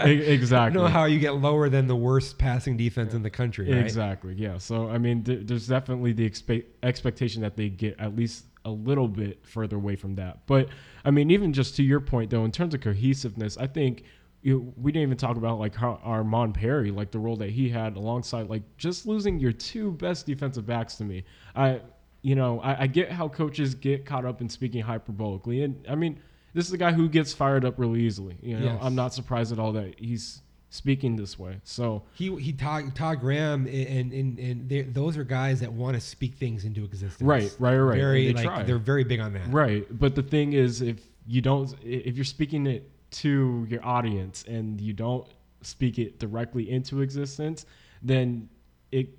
[0.04, 0.82] exactly.
[0.82, 3.80] know how you get lower than the worst passing defense in the country, right?
[3.82, 4.34] Exactly.
[4.34, 4.58] Yeah.
[4.58, 8.72] So I mean, th- there's definitely the expe- expectation that they get at least a
[8.72, 10.40] little bit further away from that.
[10.48, 10.68] But
[11.06, 14.04] I mean, even just to your point though, in terms of cohesiveness, I think
[14.46, 17.68] you we didn't even talk about like how Armand Perry, like the role that he
[17.68, 21.24] had alongside like just losing your two best defensive backs to me.
[21.56, 21.82] I
[22.22, 25.96] you know I, I get how coaches get caught up in speaking hyperbolically, and I
[25.96, 26.20] mean.
[26.54, 28.38] This is a guy who gets fired up really easily.
[28.42, 28.80] You know, Yes.
[28.82, 31.60] I'm not surprised at all that he's speaking this way.
[31.66, 36.00] So He he Todd, Todd Graham and and and those are guys that want to
[36.00, 37.22] speak things into existence.
[37.22, 37.98] Right, right, right.
[37.98, 38.64] Very they like try.
[38.64, 39.52] they're very big on that.
[39.52, 44.44] Right, but the thing is, if you don't, if you're speaking it to your audience
[44.48, 45.28] and you don't
[45.62, 47.66] speak it directly into existence,
[48.02, 48.50] then
[48.92, 49.10] it.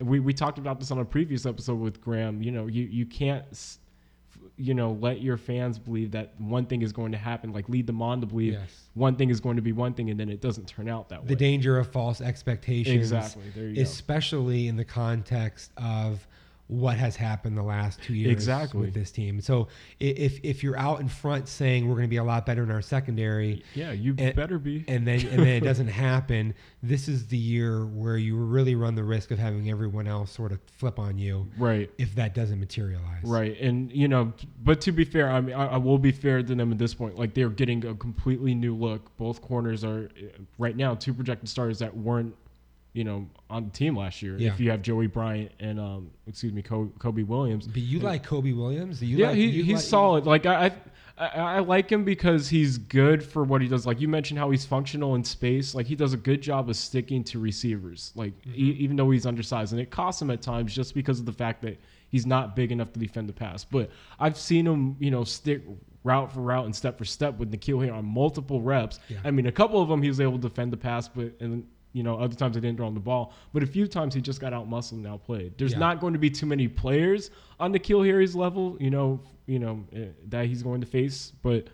[0.00, 2.42] We we talked about this on a previous episode with Graham.
[2.42, 3.44] You know, you you can't.
[4.56, 7.52] You know, let your fans believe that one thing is going to happen.
[7.52, 8.88] Like lead them on to believe Yes.
[8.94, 11.20] one thing is going to be one thing, and then it doesn't turn out that
[11.20, 11.28] The way.
[11.28, 12.96] The danger of false expectations.
[12.96, 13.42] Exactly.
[13.54, 13.82] There you go.
[13.82, 16.26] especially in the context of
[16.66, 18.80] what has happened the last two years Exactly.
[18.80, 19.38] with this team.
[19.42, 19.68] So
[20.00, 22.70] if if you're out in front saying we're going to be a lot better in
[22.70, 24.82] our secondary, Yeah, you and- better be.
[24.88, 26.54] and then and then it doesn't happen.
[26.82, 30.52] This is the year where you really run the risk of having everyone else sort
[30.52, 31.90] of flip on you right.
[31.98, 33.22] if that doesn't materialize.
[33.24, 36.42] Right, and you know, but to be fair, I mean, I, I will be fair
[36.42, 37.18] to them at this point.
[37.18, 39.14] Like they're getting a completely new look.
[39.18, 40.26] Both corners are uh,
[40.58, 42.34] right now two projected starters that weren't,
[42.94, 44.38] you know, on the team last year.
[44.38, 44.52] Yeah.
[44.54, 47.66] If you have Joey Bryant and um, excuse me, Kobe, Kobe Williams.
[47.66, 49.02] But you like Kobe Williams?
[49.02, 50.26] You yeah, like, he, he's like- solid.
[50.26, 50.72] Like I,
[51.18, 53.84] I, I like him because he's good for what he does.
[53.86, 55.74] Like you mentioned, how he's functional in space.
[55.74, 58.12] Like he does a good job of sticking to receivers.
[58.14, 58.54] Like Mm-hmm.
[58.54, 61.32] e- even though he's undersized, and it costs him at times just because of the
[61.32, 61.78] fact that
[62.08, 63.64] he's not big enough to defend the pass.
[63.64, 65.62] But I've seen him, you know, stick
[66.04, 69.00] route for route and step for step with N'Keal Harry on multiple reps.
[69.08, 69.18] Yeah.
[69.24, 71.64] I mean, a couple of them he was able to defend the pass, but and
[71.94, 73.32] you know other times he didn't throw him the ball.
[73.54, 75.56] But a few times he just got out muscled and outplayed.
[75.56, 75.78] There's Yeah.
[75.78, 79.82] not going to be too many players on N'Keal Harry's level, you know, you know
[79.94, 81.68] eh, that he's going to face, but.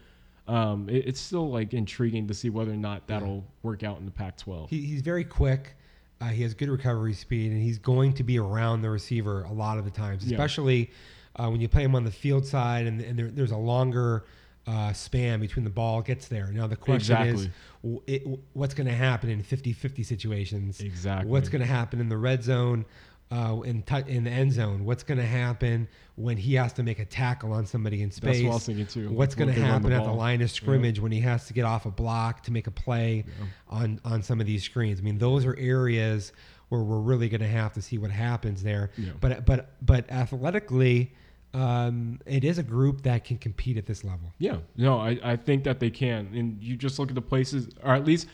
[0.49, 4.05] Um, it, it's still like intriguing to see whether or not that'll work out in
[4.05, 4.69] the Pac-12.
[4.69, 5.77] He, he's very quick.
[6.21, 9.53] Uh, he has good recovery speed, and he's going to be around the receiver a
[9.53, 10.35] lot of the times, Yeah.
[10.35, 10.91] especially
[11.37, 14.25] uh, when you play him on the field side and, and there, there's a longer
[14.67, 16.51] uh, span between the ball gets there.
[16.53, 17.49] Now, the question is
[17.83, 20.81] w- it, what's going to happen in 50 50 situations?
[20.81, 21.31] Exactly.
[21.31, 22.85] What's going to happen in the red zone?
[23.33, 26.83] Uh, in, tou in the end zone, what's going to happen when he has to
[26.83, 28.39] make a tackle on somebody in space?
[28.39, 29.09] That's what I was thinking too.
[29.13, 31.53] What's going to run the happen at the line of scrimmage when he has to
[31.53, 33.25] get off a block to make a play
[33.69, 34.99] on on some of these screens.
[34.99, 36.33] I mean, those are areas
[36.71, 38.91] where we're really going to have to see what happens there.
[38.99, 39.13] Yeah.
[39.21, 41.13] But but but athletically,
[41.53, 44.33] um, it is a group that can compete at this level.
[44.39, 46.31] Yeah, no, I, I think that they can.
[46.35, 48.29] And you just look at the places, or at least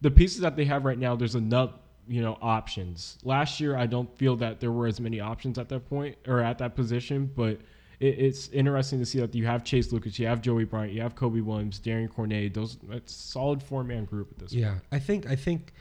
[0.00, 1.72] the pieces that they have right now, there's enough,
[2.08, 3.18] you know, options.
[3.24, 6.40] Last year, I don't feel that there were as many options at that point or
[6.40, 7.60] at that position, but
[8.00, 11.02] it, it's interesting to see that you have Chase Lucas, you have Joey Bryant, you
[11.02, 12.54] have Kobe Williams, Darian Cornet.
[12.54, 15.74] Those that's a solid four man group at this Yeah, I think I think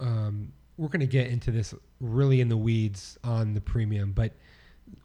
[0.00, 4.32] um, we're going to get into this really in the weeds on the premium, but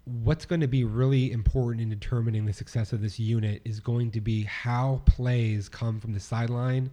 [0.05, 4.11] what's going to be really important in determining the success of this unit is going
[4.11, 6.91] to be how plays come from the sideline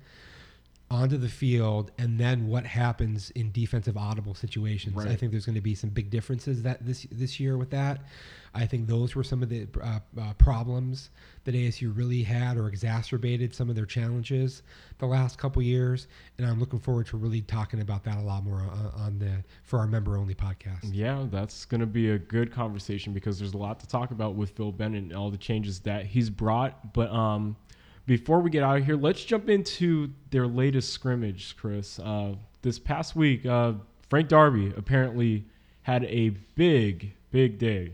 [0.92, 4.94] onto the field and then what happens in defensive audible situations.
[5.07, 8.02] I think there's going to be some big differences that this this year with that.
[8.55, 11.09] I think those were some of the uh, uh, problems
[11.44, 14.62] that ASU really had or exacerbated some of their challenges
[14.98, 18.44] the last couple years, and I'm looking forward to really talking about that a lot
[18.44, 20.81] more on, on the for our member only podcast.
[20.92, 24.35] Yeah, that's going to be a good conversation because there's a lot to talk about
[24.35, 26.92] with Phil Bennett and all the changes that he's brought.
[26.92, 27.57] But um,
[28.07, 31.99] before we get out of here, let's jump into their latest scrimmage, Chris.
[31.99, 33.73] Uh, this past week, uh,
[34.09, 35.45] Frank Darby apparently
[35.83, 37.93] had a big, big day.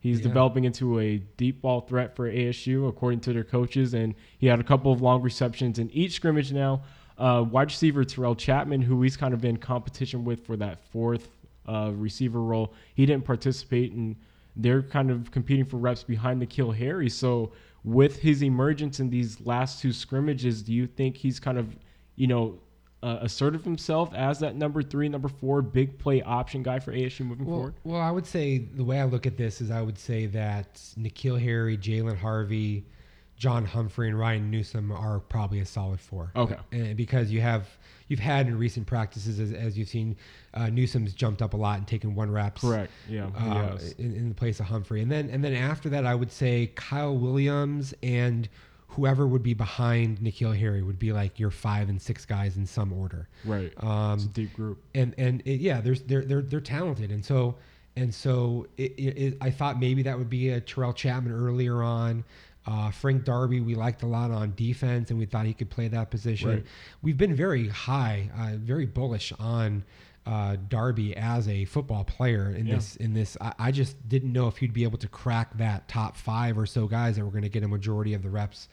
[0.00, 0.28] He's Yeah.
[0.28, 4.60] developing into a deep ball threat for ASU, according to their coaches, and he had
[4.60, 6.82] a couple of long receptions in each scrimmage now.
[7.16, 11.28] Uh, wide receiver Terrell Chapman, who he's kind of in competition with for that fourth
[11.66, 14.16] uh, receiver role, he didn't participate in
[14.60, 17.08] they're kind of competing for reps behind N'Keal Harry.
[17.08, 17.52] So
[17.84, 21.76] with his emergence in these last two scrimmages, do you think he's kind of,
[22.16, 22.58] you know,
[23.02, 27.24] uh, assertive himself as that number three, number four, big play option guy for ASU
[27.24, 27.74] moving Well, forward?
[27.84, 30.74] well, I would say the way I look at this is I would say that
[30.98, 32.84] N'Keal Harry, Jalen Harvey,
[33.38, 36.32] John Humphrey, and Ryan Newsom are probably a solid four.
[36.34, 36.56] Okay.
[36.72, 37.68] And because you have
[38.08, 40.16] you've had in recent practices, as, as you've seen,
[40.54, 42.60] uh, Newsom's jumped up a lot and taken one reps.
[42.60, 42.90] Correct.
[43.08, 43.26] Yeah.
[43.36, 43.92] Uh, yes.
[43.92, 46.72] in, in the place of Humphrey, and then and then after that, I would say
[46.74, 48.48] Kyle Williams and
[48.88, 52.66] whoever would be behind N'Keal Harry would be like your five and six guys in
[52.66, 53.28] some order.
[53.44, 53.72] Right.
[53.82, 54.82] Um, it's a deep group.
[54.94, 57.54] and and it, yeah, there's they're they're they're talented, and so
[57.96, 62.24] and so it, it, I thought maybe that would be a Terrell Chapman earlier on.
[62.70, 65.88] Uh, Frank Darby, we liked a lot on defense, and we thought he could play
[65.88, 66.48] that position.
[66.50, 66.64] Right.
[67.00, 69.84] We've been very high, uh, very bullish on
[70.26, 72.74] uh, Darby as a football player in Yeah.
[72.74, 72.96] this.
[72.96, 76.18] In this, I, I just didn't know if he'd be able to crack that top
[76.18, 78.68] five or so guys that were going to get a majority of the reps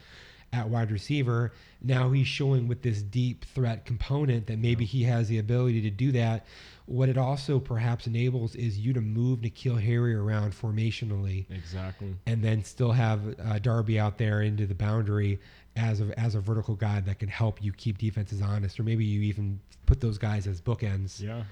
[0.56, 1.52] at wide receiver.
[1.82, 5.90] Now he's showing with this deep threat component that maybe he has the ability to
[5.90, 6.46] do that.
[6.86, 12.14] What it also perhaps enables is you to move N'Keal Harry around formationally Exactly.
[12.26, 15.40] and then still have uh, Darby out there into the boundary
[15.76, 19.04] as a, as a vertical guy that can help you keep defenses honest, or maybe
[19.04, 21.42] you even put those guys as bookends Yeah.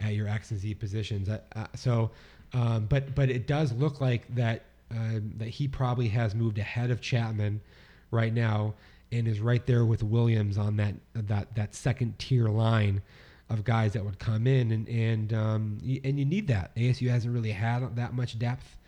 [0.00, 1.28] at your X and Z positions.
[1.28, 2.10] Uh, uh, so,
[2.52, 6.90] um, but but it does look like that uh, that he probably has moved ahead
[6.90, 7.60] of Chapman
[8.12, 8.74] right now
[9.10, 13.02] and is right there with Williams on that that that second tier line
[13.50, 16.74] of guys that would come in and and um, and you need that.
[16.76, 18.78] ASU hasn't really had that much depth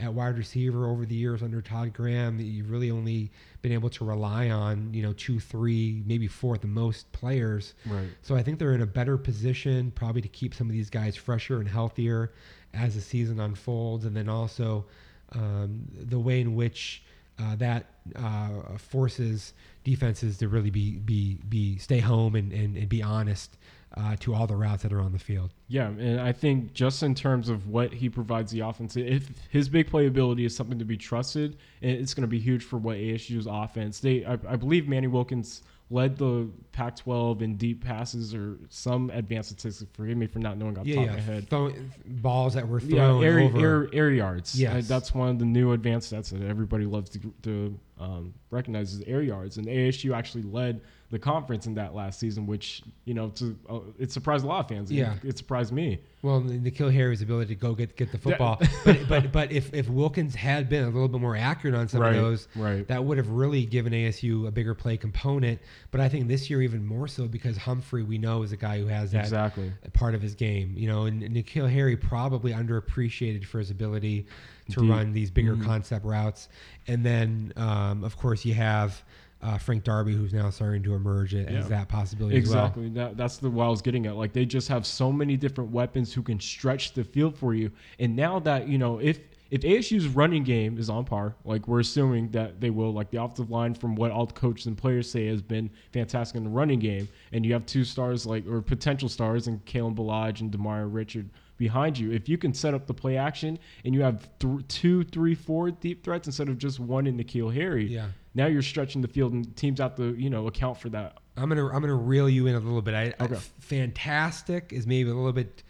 [0.00, 2.40] at wide receiver over the years under Todd Graham.
[2.40, 3.30] You've really only
[3.62, 7.74] been able to rely on you know two, three, maybe four at the most players.
[7.86, 8.08] Right.
[8.22, 11.16] So I think they're in a better position probably to keep some of these guys
[11.16, 12.32] fresher and healthier
[12.72, 14.86] as the season unfolds, and then also
[15.32, 17.03] um, the way in which
[17.38, 22.88] uh, that uh, forces defenses to really be be be stay home and and, and
[22.88, 23.56] be honest
[23.96, 25.50] uh, to all the routes that are on the field.
[25.68, 29.68] Yeah, and I think just in terms of what he provides the offense, if his
[29.68, 33.46] big playability is something to be trusted, it's going to be huge for what ASU's
[33.48, 34.00] offense.
[34.00, 39.50] They, I, I believe, Manny Wilkins led the Pac-12 in deep passes or some advanced
[39.50, 39.90] statistics.
[39.94, 41.10] Forgive me for not knowing off the Yeah, top yeah.
[41.12, 41.50] of my head.
[41.50, 41.72] Throw,
[42.06, 43.58] balls that were Yeah, thrown air, over.
[43.60, 44.58] air, air yards.
[44.58, 44.72] Yes.
[44.72, 48.94] Uh, that's one of the new advanced stats that everybody loves to, to um, recognize
[48.94, 49.58] as air yards.
[49.58, 50.80] And ASU actually led
[51.14, 54.60] the conference in that last season, which you know, to, uh, it surprised a lot
[54.64, 54.90] of fans.
[54.90, 55.14] It- Yeah.
[55.22, 56.00] it, surprised me.
[56.22, 59.88] Well, N'Keal Harry's ability to go get get the football, but but but if, if
[59.88, 62.86] Wilkins had been a little bit more accurate on some Right, of those, right.
[62.88, 65.60] that would have really given ASU a bigger play component.
[65.90, 68.78] But I think this year even more so because Humphrey we know is a guy
[68.80, 69.70] who has that Exactly.
[69.92, 70.74] part of his game.
[70.76, 74.26] You know, and N'Keal Harry probably underappreciated for his ability
[74.70, 74.90] to Deep.
[74.90, 75.64] run these bigger Mm-hmm.
[75.66, 76.48] concept routes.
[76.88, 79.02] And then of of course you have.
[79.42, 81.62] Uh, Frank Darby, who's now starting to emerge as Yeah.
[81.68, 82.64] that possibility as well.
[82.64, 82.88] Exactly.
[82.90, 84.16] That, that's the what I was getting at.
[84.16, 87.70] Like they just have so many different weapons who can stretch the field for you.
[87.98, 89.20] And now that you know, if
[89.50, 93.22] if ASU's running game is on par, like we're assuming that they will, like the
[93.22, 96.50] offensive line, from what all the coaches and players say, has been fantastic in the
[96.50, 100.50] running game, and you have two stars like or potential stars in Kalen Ballage and
[100.50, 102.10] Demario Richard behind you.
[102.12, 105.70] If you can set up the play action and you have th- two, three, four
[105.70, 108.08] deep threats instead of just one in N'Keal Harry, Yeah.
[108.34, 111.48] now you're stretching the field and teams have to you know account for that I'm
[111.48, 112.94] gonna I'm gonna reel you in a little bit.
[112.94, 113.28] I, I-
[113.60, 115.62] fantastic is maybe a little bit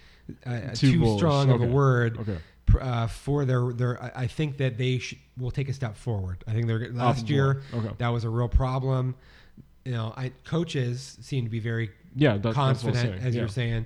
[0.46, 1.18] uh, Too too, bullish.
[1.20, 2.18] strong of a word.
[2.18, 2.38] Okay.
[2.80, 6.42] Uh, for their their, I think that they sh- will take a step forward.
[6.48, 7.62] I think they're last year.
[7.74, 7.90] Okay.
[7.98, 9.14] that was a real problem.
[9.84, 13.40] You know, I coaches seem to be very Yeah, that, that's confident, as yeah.
[13.42, 13.84] you're saying.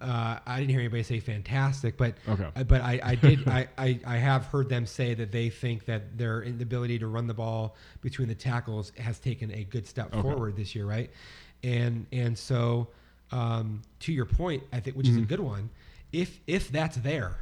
[0.00, 2.48] Uh, I didn't hear anybody say fantastic, but Okay.
[2.54, 5.86] uh, but I, I did I, I, I have heard them say that they think
[5.86, 10.12] that their inability to run the ball between the tackles has taken a good step
[10.12, 10.22] Okay.
[10.22, 11.10] forward this year, right?
[11.64, 12.88] And and so
[13.32, 15.70] um, to your point, I think which is a good one.
[16.12, 17.38] If if that's there,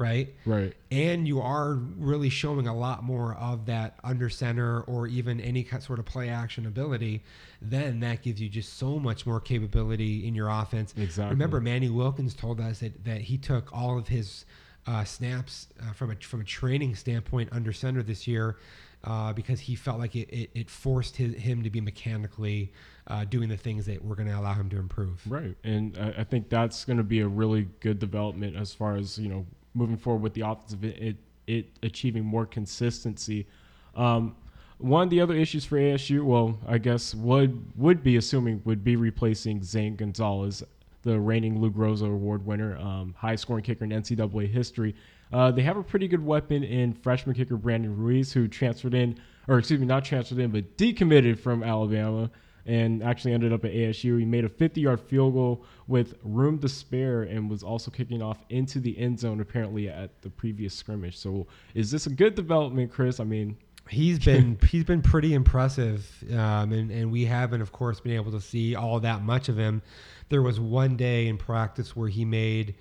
[0.00, 0.34] right?
[0.46, 0.74] Right.
[0.90, 5.64] and you are really showing a lot more of that under center or even any
[5.80, 7.22] sort of play action ability,
[7.60, 10.94] then that gives you just so much more capability in your offense.
[10.96, 11.30] Exactly.
[11.30, 14.46] Remember, Manny Wilkins told us that, that he took all of his
[14.86, 18.56] uh, snaps uh, from a from a training standpoint under center this year.
[19.02, 22.70] Uh, because he felt like it, it, it forced his, him to be mechanically
[23.06, 25.22] uh, doing the things that were going to allow him to improve.
[25.26, 25.56] Right.
[25.64, 29.18] And I, I think that's going to be a really good development as far as,
[29.18, 31.16] you know, moving forward with the offensive, it, it,
[31.46, 33.46] it achieving more consistency.
[33.94, 34.36] Um,
[34.78, 38.82] one of the other issues for ASU, well, I guess would would be assuming would
[38.82, 40.62] be replacing Zane Gonzalez.
[41.02, 44.94] the reigning Lou Groza Award winner, um, high scoring kicker in NCAA history.
[45.32, 49.18] Uh, they have a pretty good weapon in freshman kicker Brandon Ruiz, who transferred in,
[49.48, 52.30] or excuse me, not transferred in, but decommitted from Alabama
[52.66, 54.18] and actually ended up at ASU.
[54.18, 58.22] He made a 50 yard field goal with room to spare and was also kicking
[58.22, 61.16] off into the end zone apparently at the previous scrimmage.
[61.16, 63.20] So is this a good development, Chris?
[63.20, 63.56] I mean,
[63.88, 68.32] he's been he's been pretty impressive, um, and and we haven't, of course, been able
[68.32, 69.82] to see all that much of him.
[70.28, 72.76] There was one day in practice where he made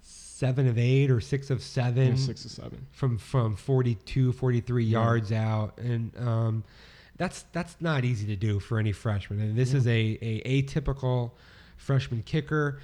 [0.00, 4.84] seven of eight or six of seven, yeah, six of seven from from 42, 43
[4.84, 4.90] yeah.
[4.90, 6.64] yards out, and um,
[7.16, 9.40] that's that's not easy to do for any freshman.
[9.40, 9.78] And this yeah.
[9.78, 11.32] is a, a atypical
[11.76, 12.80] freshman kicker.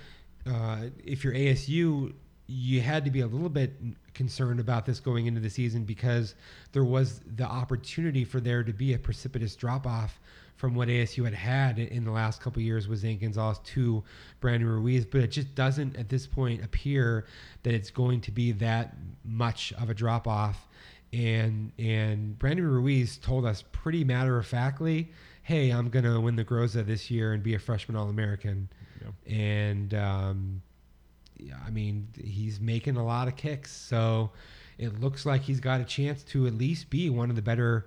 [0.47, 2.13] Uh, if you're ASU,
[2.47, 3.73] you had to be a little bit
[4.15, 6.35] concerned about this going into the season because
[6.73, 10.19] there was the opportunity for there to be a precipitous drop off
[10.57, 14.05] from what ASU had had in the last couple years with Zane Gonzalez to
[14.41, 17.25] Brandon Ruiz, but it just doesn't at this point appear
[17.63, 20.69] that it's going to be that much of a drop off.
[21.13, 25.11] And and Brandon Ruiz told us pretty matter of factly,
[25.43, 28.69] "Hey, I'm gonna win the Groza this year and be a freshman All American."
[29.01, 29.35] Yeah.
[29.35, 30.63] And um,
[31.37, 34.31] yeah, I mean, he's making a lot of kicks, so
[34.79, 37.87] it looks like he's got a chance to at least be one of the better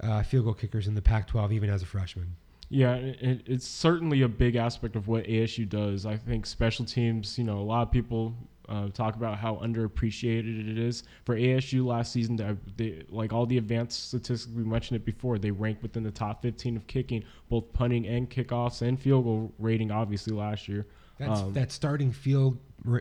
[0.00, 2.36] uh, field goal kickers in the Pac-12, even as a freshman.
[2.70, 6.06] Yeah, it, it's certainly a big aspect of what ASU does.
[6.06, 8.34] I think special teams, you know, a lot of people
[8.68, 12.36] uh, talk about how underappreciated it is for ASU last season.
[12.36, 16.10] They, they, like all the advanced statistics, we mentioned it before, they ranked within the
[16.10, 20.86] top 15 of kicking, both punting and kickoffs and field goal rating, obviously, last year.
[21.18, 22.58] That's um, that starting field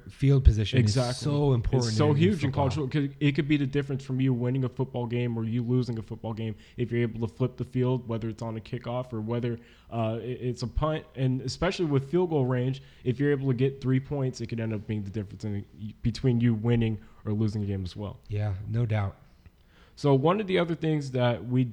[0.09, 1.11] field position exactly.
[1.11, 1.89] is so important.
[1.89, 3.09] It's so huge in, in college football.
[3.19, 6.01] It could be the difference from you winning a football game or you losing a
[6.01, 9.19] football game if you're able to flip the field, whether it's on a kickoff or
[9.19, 9.59] whether
[9.91, 11.03] uh, it's a punt.
[11.15, 14.59] And especially with field goal range, if you're able to get three points, it could
[14.59, 15.65] end up being the difference in,
[16.01, 18.19] between you winning or losing a game as well.
[18.29, 19.17] Yeah, no doubt.
[19.95, 21.71] So one of the other things that we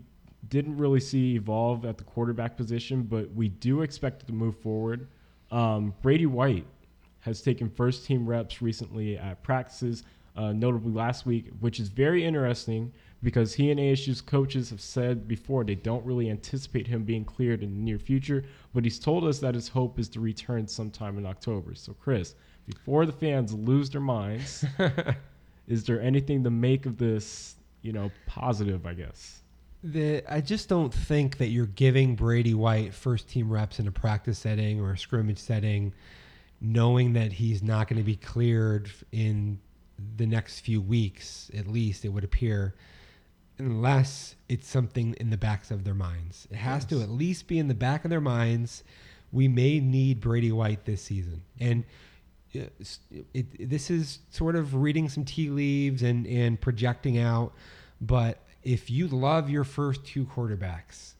[0.49, 4.59] didn't really see evolve at the quarterback position, but we do expect it to move
[4.59, 5.07] forward–
[5.51, 6.67] um, Brady White
[7.21, 10.05] has taken first team reps recently at practices,
[10.37, 12.93] uh, notably last week, which is very interesting
[13.23, 17.63] because he and ASU's coaches have said before they don't really anticipate him being cleared
[17.63, 21.19] in the near future, but he's told us that his hope is to return sometime
[21.19, 21.75] in October.
[21.75, 22.35] So, Chris,
[22.67, 24.65] before the fans lose their minds,
[25.69, 29.41] is there anything to make of this, you know, positive, I guess?
[29.83, 33.93] the I just don't think that you're giving Brady White first team reps in a
[33.93, 35.93] practice setting or a scrimmage setting,
[36.61, 39.59] knowing that he's not going to be cleared in
[40.17, 42.75] the next few weeks, at least it would appear,
[43.59, 46.47] unless it's something in the backs of their minds.
[46.51, 46.91] It has yes.
[46.91, 48.83] to at least be in the back of their minds.
[49.33, 51.85] We may need Brady White this season, and.
[51.85, 51.89] Uh,
[52.53, 57.53] it, it, this is sort of reading some tea leaves and, and projecting out,
[58.01, 61.13] but if you love your first two quarterbacks,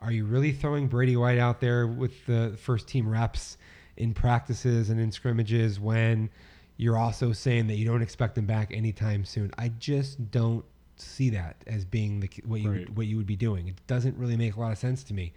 [0.00, 3.56] are you really throwing Brady White out there with the first team reps
[3.96, 6.30] in practices and in scrimmages when
[6.76, 9.50] you're also saying that you don't expect him back anytime soon?
[9.58, 10.64] I just don't
[10.96, 12.90] see that as being the what you right.
[12.90, 13.68] what you would be doing.
[13.68, 15.32] It doesn't really make a lot of sense to me.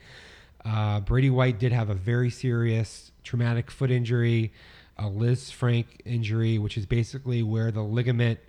[0.65, 4.51] Uh, Brady White did have a very serious traumatic foot injury,
[4.97, 8.39] a Liz Lisfranc injury, which is basically where the ligament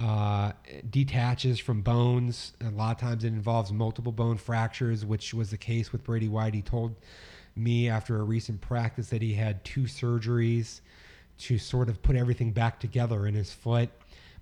[0.00, 0.52] uh,
[0.88, 2.52] detaches from bones.
[2.60, 6.28] A lot of times it involves multiple bone fractures, which was the case with Brady
[6.28, 6.54] White.
[6.54, 6.94] He told
[7.58, 10.80] me after a recent practice that he had two surgeries
[11.38, 13.90] to sort of put everything back together in his foot,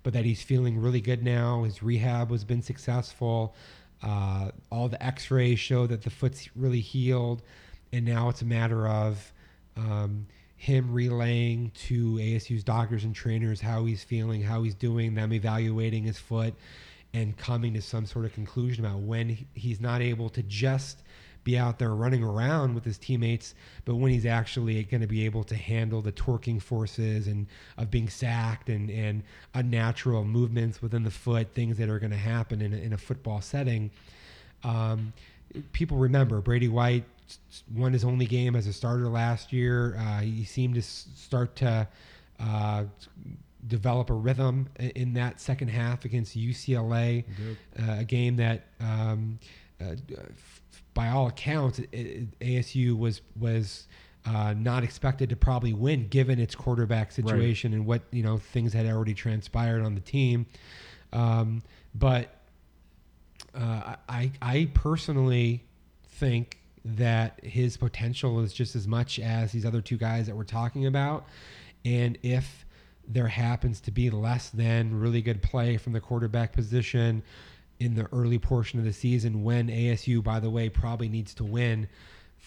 [0.03, 1.63] but that he's feeling really good now.
[1.63, 3.55] His rehab has been successful.
[4.01, 7.41] Uh, all the x rays show that the foot's really healed.
[7.91, 9.31] And now it's a matter of
[9.75, 15.31] um, him relaying to ASU's doctors and trainers how he's feeling, how he's doing, them
[15.31, 16.53] evaluating his foot,
[17.13, 21.03] and coming to some sort of conclusion about when he's not able to just
[21.47, 25.23] be out there running around with his teammates, but when he's actually going to be
[25.23, 29.23] able to handle the torquing forces and of being sacked and, and
[29.53, 32.97] unnatural movements within the foot, things that are going to happen in a, in a
[32.97, 33.89] football setting.
[34.65, 35.13] Um,
[35.71, 37.05] people remember Brady White
[37.73, 39.95] won his only game as a starter last year.
[39.97, 41.87] Uh, he seemed to start to
[42.41, 42.83] uh,
[43.67, 47.23] develop a rhythm in that second half against UCLA,
[47.79, 49.39] uh, a game that, um,
[49.79, 49.95] uh,
[50.97, 53.87] by all accounts, it, it, ASU was was.
[54.25, 57.77] Uh, not expected to probably win given its quarterback situation right.
[57.77, 60.45] and what you know things had already transpired on the team,
[61.13, 61.63] um,
[61.95, 62.35] but
[63.55, 65.63] uh, I I personally
[66.09, 70.43] think that his potential is just as much as these other two guys that we're
[70.43, 71.25] talking about.
[71.85, 72.65] And if
[73.07, 77.23] there happens to be less than really good play from the quarterback position
[77.79, 81.43] in the early portion of the season, when ASU, by the way, probably needs to
[81.43, 81.87] win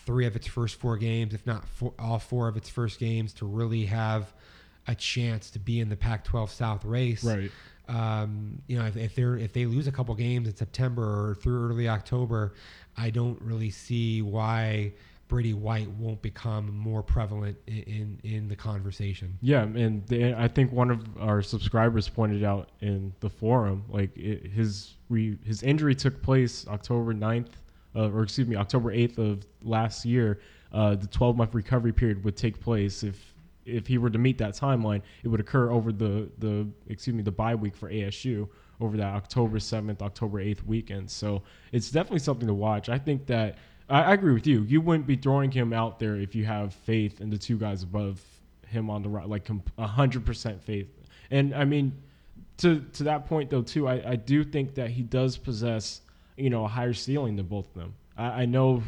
[0.04, 3.32] three of its first four games, if not four, all four of its first games,
[3.34, 4.32] to really have
[4.86, 7.22] a chance to be in the Pac-12 South race.
[7.22, 7.50] Right.
[7.88, 11.34] Um, you know, if, if they're if they lose a couple games in September or
[11.34, 12.54] through early October,
[12.96, 14.92] I don't really see why
[15.30, 19.38] Brady White won't become more prevalent in in, the conversation.
[19.40, 24.14] Yeah, and they, I think one of our subscribers pointed out in the forum, like
[24.18, 27.46] it, his re, his injury took place October 9th,
[27.94, 30.40] uh, or excuse me, October 8th of last year.
[30.72, 33.32] Uh, the 12 month recovery period would take place if
[33.64, 37.22] if he were to meet that timeline, it would occur over the the excuse me
[37.22, 38.48] the bye week for ASU
[38.80, 41.08] over that October 7th, October 8th weekend.
[41.08, 42.88] So it's definitely something to watch.
[42.88, 43.58] I think that
[43.90, 44.62] I, I agree with you.
[44.62, 47.82] You wouldn't be throwing him out there if you have faith in the two guys
[47.82, 48.22] above
[48.66, 50.88] him on the right, like hundred percent faith.
[51.30, 51.92] And I mean,
[52.58, 56.00] to to that point though too, I, I do think that he does possess
[56.36, 57.94] you know a higher ceiling than both of them.
[58.16, 58.82] I, I know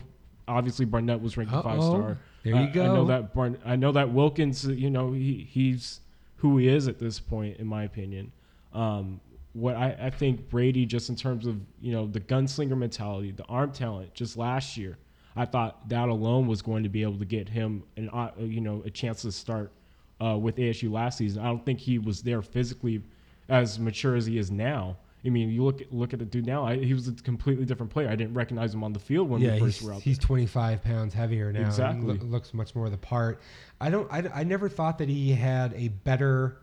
[0.49, 2.19] obviously Barnett was ranked a five star.
[2.43, 2.83] There you I, go.
[2.83, 6.01] I know that Barn, I know that Wilkins, you know, he, he's
[6.37, 8.33] who he is at this point, in my opinion.
[8.73, 9.21] Um,
[9.55, 13.45] what I, I think Brady, just in terms of you know the gunslinger mentality, the
[13.45, 14.99] arm talent, just last year,
[15.37, 18.61] I thought that alone was going to be able to get him an uh, you
[18.61, 19.73] know a chance to start
[20.21, 21.43] uh, with ASU last season.
[21.43, 23.03] I don't think he was there physically
[23.49, 24.97] as mature as he is now.
[25.25, 26.65] I mean, you look look at the dude now.
[26.65, 28.09] I, he was a completely different player.
[28.09, 30.27] I didn't recognize him on the field when yeah, we first were out he's there.
[30.27, 31.61] 25 pounds heavier now.
[31.61, 32.19] Exactly.
[32.19, 33.41] loo- looks much more the part.
[33.81, 34.13] I don't.
[34.13, 36.59] I, I never thought that he had a better,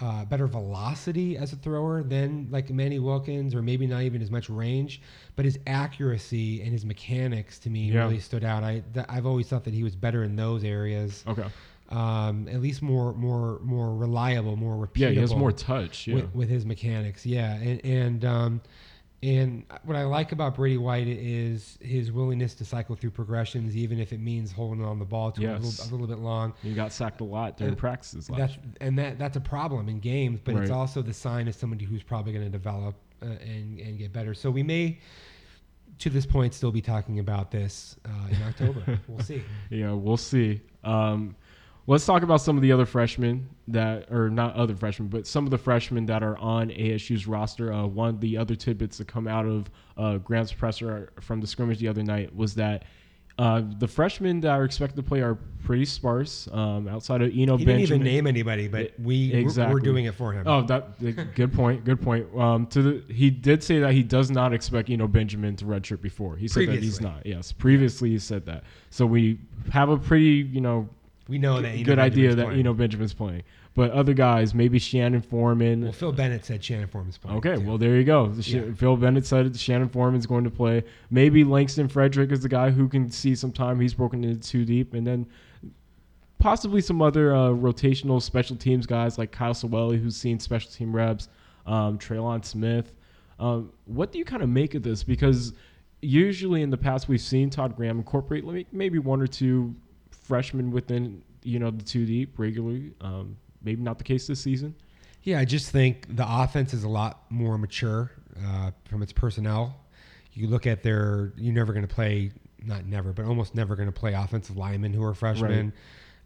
[0.00, 4.30] uh, better velocity as a thrower than like Manny Wilkins, or maybe not even as
[4.30, 5.00] much range.
[5.36, 8.00] But his accuracy and his mechanics to me Yeah.
[8.04, 8.64] really stood out.
[8.64, 11.24] I th- I've always thought that he was better in those areas.
[11.28, 11.44] Okay.
[11.90, 14.98] Um, at least more more more reliable, more repeatable.
[14.98, 16.06] Yeah, he has more touch.
[16.06, 16.14] Yeah.
[16.16, 17.26] with, with his mechanics.
[17.26, 18.60] Yeah, and and um,
[19.22, 24.00] and what I like about Brady White is his willingness to cycle through progressions, even
[24.00, 26.54] if it means holding on the ball to a, little, a little bit long.
[26.62, 28.64] he got sacked a lot during Uh, practices last year.
[28.80, 32.02] and that that's a problem in games, but it's also the sign of somebody who's
[32.02, 34.34] probably going to develop uh, and and get better.
[34.34, 34.98] So we may.
[35.98, 38.98] To this point, still be talking about this uh, in October.
[39.08, 39.42] we'll see.
[39.70, 40.60] Yeah, we'll see.
[40.82, 41.36] Um,
[41.86, 45.44] let's talk about some of the other freshmen that, or not other freshmen, but some
[45.44, 47.72] of the freshmen that are on ASU's roster.
[47.72, 51.46] Uh, one of the other tidbits that come out of uh, Graham's presser from the
[51.46, 52.84] scrimmage the other night was that
[53.38, 56.48] uh, the freshmen that are expected to play are pretty sparse.
[56.52, 59.72] Um, outside of Eno He didn't even Benjamin, name anybody, but we we're- Exactly.
[59.74, 60.46] we're doing it for him.
[60.46, 61.84] Oh, that good point.
[61.84, 62.26] Good point.
[62.36, 66.02] Um, to the he did say that he does not expect Eno Benjamin to redshirt
[66.02, 66.36] before.
[66.36, 67.24] He said that he's not.
[67.24, 68.64] Yes, previously he said that.
[68.90, 69.38] So we
[69.70, 70.88] have a pretty you know
[71.28, 71.68] we know that.
[71.68, 72.58] Eno good idea Benjamin's that playing.
[72.58, 73.42] you know Benjamin's playing.
[73.74, 75.84] But other guys, maybe Shannon Foreman.
[75.84, 77.38] Well, Phil Bennett said Shannon Foreman's playing.
[77.38, 77.66] Okay, too.
[77.66, 78.32] well there you go.
[78.36, 78.64] Yeah.
[78.76, 80.84] Phil Bennett said Shannon Foreman's going to play.
[81.10, 83.80] Maybe Langston Frederick is the guy who can see some time.
[83.80, 85.26] He's broken into too deep, and then
[86.38, 90.94] possibly some other uh, rotational special teams guys like Kyle Soelle, who's seen special team
[90.94, 91.28] reps,
[91.66, 92.92] um, Traylon Smith.
[93.38, 95.02] Um, what do you kind of make of this?
[95.02, 95.54] Because
[96.02, 99.74] usually in the past we've seen Todd Graham incorporate maybe one or two
[100.22, 102.92] freshmen within you know the two deep regularly.
[103.00, 104.74] Um, maybe not the case this season.
[105.22, 108.10] Yeah, I just think the offense is a lot more mature
[108.44, 109.76] uh, from its personnel.
[110.32, 112.32] You look at their, you're never going to play,
[112.64, 115.72] not never, but almost never going to play offensive linemen who are freshmen.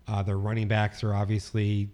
[0.09, 1.91] Uh, their running backs are obviously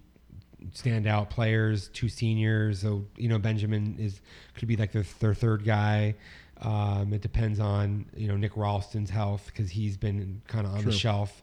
[0.73, 2.83] standout players, two seniors.
[2.83, 4.21] So, you know, Benjamin is
[4.55, 6.15] could be like their, their third guy.
[6.61, 10.85] Um, it depends on, you know, Nick Ralston's health because he's been kind of on
[10.85, 11.43] the shelf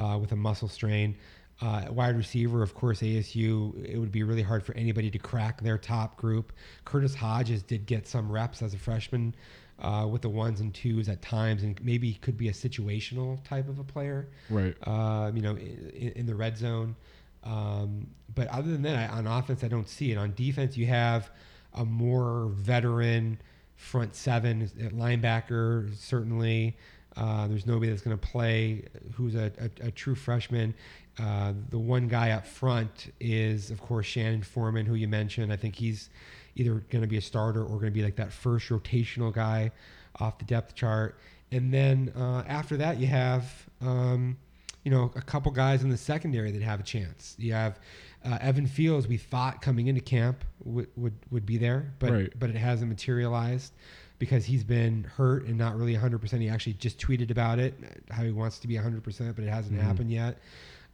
[0.00, 1.16] uh, with a muscle strain.
[1.60, 3.84] Uh, wide receiver, of course, ASU.
[3.84, 6.54] It would be really hard for anybody to crack their top group.
[6.86, 9.34] Curtis Hodges did get some reps as a freshman
[9.78, 13.68] uh, with the ones and twos at times, and maybe could be a situational type
[13.68, 14.28] of a player.
[14.48, 14.74] Right.
[14.88, 16.96] Um, you know, in, in the red zone.
[17.44, 20.16] Um, but other than that, I, on offense, I don't see it.
[20.16, 21.30] On defense, you have
[21.74, 23.38] a more veteran
[23.76, 26.76] front seven linebacker, certainly.
[27.20, 28.82] Uh, there's nobody that's going to play
[29.14, 29.52] who's a,
[29.82, 30.72] a, a true freshman.
[31.18, 35.52] Uh, the one guy up front is, of course, Shannon Foreman, who you mentioned.
[35.52, 36.08] I think he's
[36.56, 39.70] either going to be a starter or going to be like that first rotational guy
[40.18, 41.18] off the depth chart.
[41.52, 44.38] And then uh, after that, you have, um,
[44.84, 47.34] you know, a couple guys in the secondary that have a chance.
[47.38, 47.78] You have
[48.24, 49.06] uh, Evan Fields.
[49.06, 52.32] We thought coming into camp would would, would be there, but Right.
[52.38, 53.72] but it hasn't materialized.
[54.20, 56.40] Because he's been hurt and not really 100%.
[56.40, 57.74] He actually just tweeted about it,
[58.10, 59.84] how he wants to be 100%, but it hasn't Mm-hmm.
[59.84, 60.38] happened yet.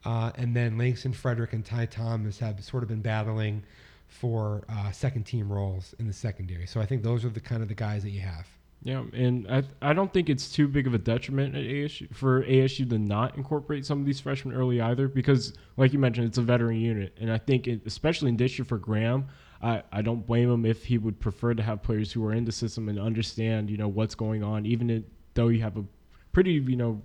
[0.06, 3.62] Uh, and then Langston Frederick and Ty Thomas have sort of been battling
[4.06, 6.66] for uh, second team roles in the secondary.
[6.66, 8.46] So I think those are the kind of the guys that you have.
[8.84, 12.44] Yeah, and I I don't think it's too big of a detriment at ASU for
[12.44, 16.38] ASU to not incorporate some of these freshmen early either, because like you mentioned, it's
[16.38, 19.26] a veteran unit, and I think it, especially in this year for Graham,
[19.62, 22.44] I, I don't blame him if he would prefer to have players who are in
[22.44, 25.04] the system and understand you know what's going on, even it,
[25.34, 25.84] though you have a
[26.32, 27.02] pretty you know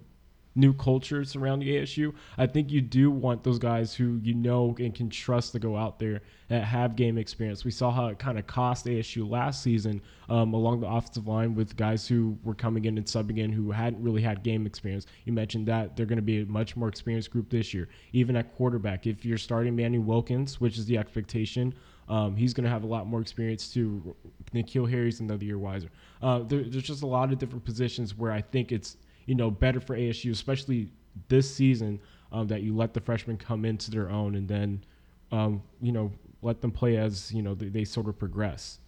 [0.56, 2.14] new culture surrounding ASU.
[2.38, 5.78] I think you do want those guys who you know and can trust to go
[5.78, 7.64] out there that have game experience.
[7.64, 11.56] We saw how it kind of cost ASU last season um, along the offensive line
[11.56, 15.06] with guys who were coming in and subbing in who hadn't really had game experience.
[15.26, 17.88] You mentioned that they're going to be a much more experienced group this year.
[18.14, 21.74] Even at quarterback, if you're starting Manny Wilkins, which is the expectation,
[22.12, 24.14] um, he's going to have a lot more experience too.
[24.54, 25.88] N'Keal Harry's another year wiser.
[26.22, 28.98] Uh, there, there's just a lot of different positions where I think it's
[29.28, 30.92] you know better for ASU, especially
[31.30, 32.02] this season,
[32.34, 34.84] um, that you let the freshmen come into their own and then
[35.32, 38.80] um, you know let them play as you know they, they sort of progress.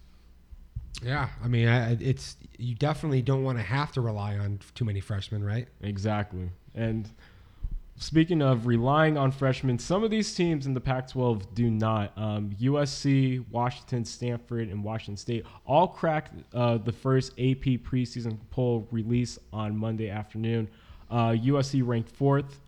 [1.02, 4.84] Yeah, I mean, I, it's you definitely don't want to have to rely on too
[4.84, 5.66] many freshmen, right?
[5.80, 6.50] Exactly.
[6.74, 7.10] And
[7.96, 12.12] speaking of relying on freshmen, some of these teams in the Pac 12 do not.
[12.16, 18.88] Um, USC, Washington, Stanford, and Washington State all cracked uh, the first AP preseason poll
[18.90, 20.68] release on Monday afternoon.
[21.10, 22.60] Uh, USC ranked fourth.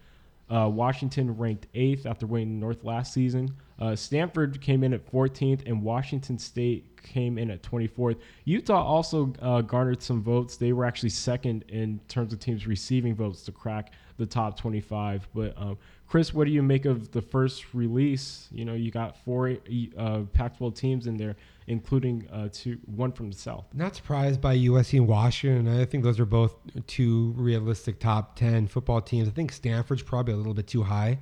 [0.49, 3.53] Uh, Washington ranked eighth after winning North last season.
[3.79, 8.17] Uh, Stanford came in at 14th, and Washington State came in at 24th.
[8.45, 10.57] Utah also uh, garnered some votes.
[10.57, 15.29] They were actually second in terms of teams receiving votes to crack the top 25.
[15.35, 18.49] But um, Chris, what do you make of the first release?
[18.51, 19.51] You know, you got four
[19.99, 23.67] uh, Pac-12 teams in there, including uh, two, one from the South.
[23.75, 25.81] Not surprised by USC and Washington.
[25.81, 26.55] I think those are both
[26.87, 29.29] two realistic top 10 football teams.
[29.29, 31.19] I think Stanford's probably a little bit too high.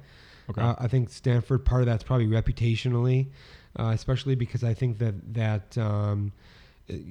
[0.50, 0.60] Okay.
[0.60, 3.28] Uh, I think Stanford, part of that's probably reputationally,
[3.78, 6.32] uh, especially because I think that that um,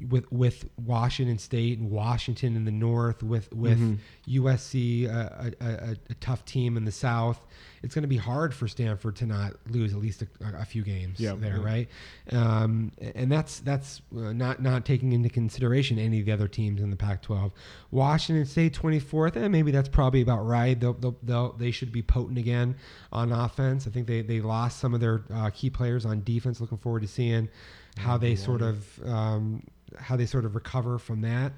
[0.10, 3.98] with with Washington State and Washington in the north, with with Mhm.
[4.28, 7.44] USC, uh, a, a, a, a tough team in the south,
[7.82, 10.28] it's going to be hard for Stanford to not lose at least a,
[10.60, 11.34] a few games Yeah.
[11.36, 11.90] there, right?
[12.32, 16.80] Um, and that's that's uh, not not taking into consideration any of the other teams
[16.80, 17.52] in the Pac-12.
[17.92, 20.80] Washington State 24th, and maybe that's probably about right.
[20.80, 22.76] They'll, they'll, they'll, they should be potent again
[23.12, 23.88] on offense.
[23.88, 26.62] I think they, they lost some of their uh, key players on defense.
[26.62, 27.50] Looking forward to seeing
[27.98, 29.64] how they sort of um,
[29.98, 31.54] how they sort of recover from that.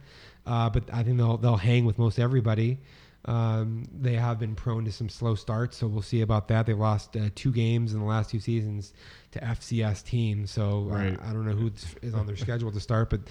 [0.45, 2.79] Uh, but I think they'll they'll hang with most everybody.
[3.27, 6.67] Um, they have been prone to some slow starts, so we'll see about that.
[6.67, 8.93] They lost uh, two games in the last two seasons
[9.31, 11.19] to FCS teams, so uh, Right.
[11.23, 11.71] I don't know who
[12.03, 13.21] is on their schedule to start, but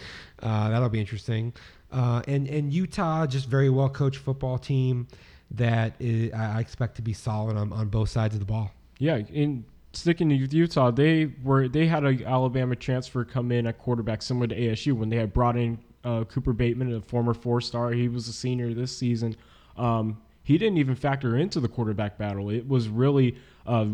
[0.43, 1.53] uh, that'll be interesting.
[1.93, 5.07] Uh, and and Utah, just very well coached football team
[5.53, 8.73] that is, I I expect to be solid on, on both sides of the ball.
[8.99, 9.65] Yeah, in
[9.97, 14.47] sticking to Utah, they were they had a Alabama transfer come in at quarterback similar
[14.47, 17.93] to ASU when they had brought in uh, Cooper Bateman, a former four star.
[17.93, 19.37] He was a senior this season.
[19.77, 22.51] Um, he didn't even factor into the quarterback battle.
[22.51, 23.37] It was really
[23.67, 23.87] uh,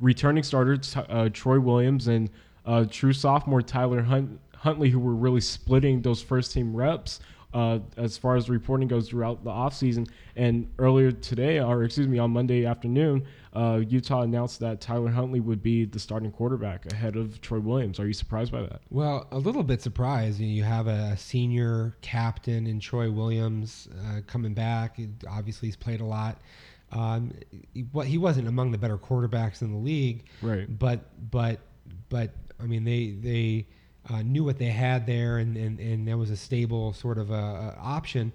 [0.00, 0.78] returning starter
[1.08, 2.30] uh, Troy Williams and
[2.64, 7.20] uh, true sophomore Tyler Hunt- Huntley, who were really splitting those first team reps.
[7.56, 10.06] Uh, as far as reporting goes throughout the offseason.
[10.36, 15.40] And earlier today, or excuse me, on Monday afternoon, uh, Utah announced that Tyler Huntley
[15.40, 17.98] would be the starting quarterback ahead of Troy Williams.
[17.98, 18.82] Are you surprised by that?
[18.90, 20.38] Well, a little bit surprised.
[20.38, 24.98] You, know, you have a senior captain in Troy Williams uh, coming back.
[25.26, 26.38] Obviously, he's played a lot.
[26.92, 27.32] Um,
[27.72, 30.66] he, he wasn't among the better quarterbacks in the league, Right.
[30.78, 31.00] but
[31.30, 31.60] but
[32.10, 32.30] but
[32.60, 33.66] I mean they they
[34.08, 37.30] uh, knew what they had there, and and and there was a stable sort of
[37.30, 38.32] a, a option.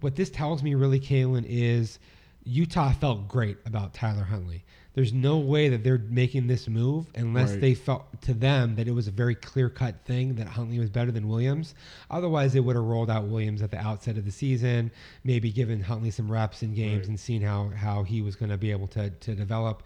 [0.00, 1.98] What this tells me really, Kalen, is
[2.44, 4.64] Utah felt great about Tyler Huntley.
[4.94, 7.60] There's no way that they're making this move unless Right.
[7.60, 10.90] they felt to them that it was a very clear cut thing that Huntley was
[10.90, 11.74] better than Williams.
[12.10, 14.90] Otherwise, they would have rolled out Williams at the outset of the season,
[15.22, 17.08] maybe given Huntley some reps in games Right.
[17.08, 19.82] and seen how how he was going to be able to to develop.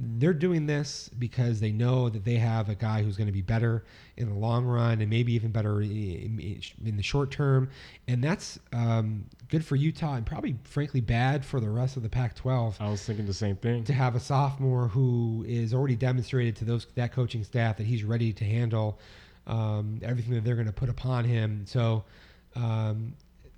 [0.00, 3.42] They're doing this because they know that they have a guy who's going to be
[3.42, 3.84] better
[4.16, 7.68] in the long run and maybe even better in, in the short term,
[8.06, 12.08] and that's um, good for Utah and probably, frankly, bad for the rest of the
[12.08, 13.84] Pac-12 I was thinking the same thing.
[13.84, 18.04] to have a sophomore who is already demonstrated to those that coaching staff that he's
[18.04, 18.98] ready to handle
[19.48, 21.64] um, everything that they're going to put upon him.
[21.66, 22.04] So
[22.54, 23.14] um,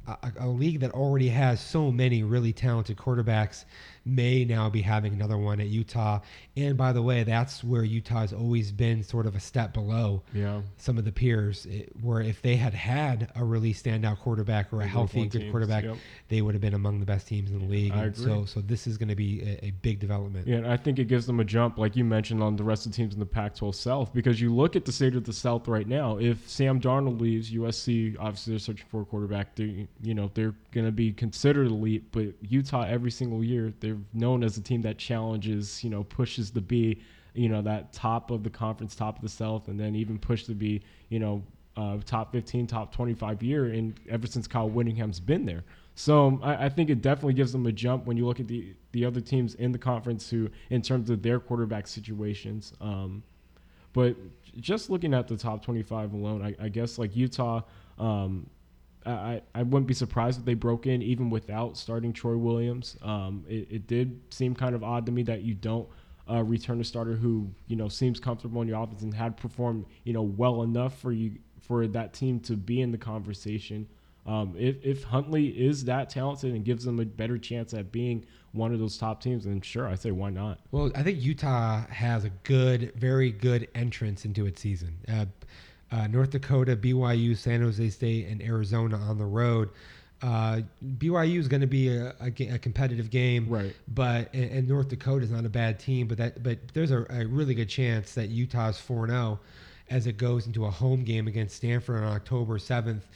[0.07, 3.65] a, a league that already has so many really talented quarterbacks
[4.05, 6.21] may now be having another one at Utah.
[6.57, 10.23] And by the way, that's where Utah has always been sort of a step below
[10.35, 10.63] Yeah.
[10.77, 11.67] some of the peers.
[11.67, 15.41] It, where if they had had a really standout quarterback or a They healthy, good
[15.41, 15.97] teams, quarterback, yep.
[16.29, 17.93] they would have been among the best teams in the league.
[17.93, 18.25] I And agree.
[18.25, 20.47] So, so this is going to be a, a big development.
[20.47, 22.87] Yeah, and I think it gives them a jump, like you mentioned, on the rest
[22.87, 24.13] of the teams in the Pac-12 South.
[24.13, 26.19] Because you look at the state of the South right now.
[26.19, 29.55] If Sam Darnold leaves, USC obviously they're searching for a quarterback.
[29.57, 32.05] They, you know, they're going to be considered elite.
[32.13, 36.51] But Utah, every single year, they're known as a team that challenges, you know, pushes
[36.51, 37.01] the be,
[37.35, 40.45] you know, that top of the conference, top of the South, and then even push
[40.45, 41.43] to be, you know,
[41.77, 45.65] uh, top 15, top 25 year, and ever since Kyle Whittingham's been there.
[45.95, 48.49] So um, I, I think it definitely gives them a jump when you look at
[48.49, 52.73] the the other teams in the conference who, in terms of their quarterback situations.
[52.81, 53.23] Um,
[53.93, 54.17] but
[54.59, 57.63] just looking at the top 25 alone, I, I guess like Utah,
[57.99, 58.49] um,
[59.07, 62.97] I, I wouldn't be surprised if they broke in even without starting Troy Williams.
[63.03, 65.89] Um, it, it did seem kind of odd to me that you don't
[66.31, 69.87] uh, return a starter who you know seems comfortable in your offense and had performed
[70.05, 73.87] you know well enough for you for that team to be in the conversation.
[74.27, 78.25] Um, if if Huntley is that talented and gives them a better chance at being
[78.53, 80.61] one of those top teams, then sure, I say why not.
[80.73, 84.99] Well, I think Utah has a good, very good entrance into its season.
[85.09, 85.27] Uh,
[85.93, 89.71] uh, North Dakota, BYU, San Jose State, and Arizona on the road.
[90.23, 90.61] Uh,
[90.99, 93.75] BYU is going to be a, a, a competitive game, Right.
[93.89, 97.07] But and, and North Dakota is not a bad team, but that but there's a,
[97.09, 99.41] a really good chance that Utah's four zero
[99.89, 103.09] as it goes into a home game against Stanford on October seventh,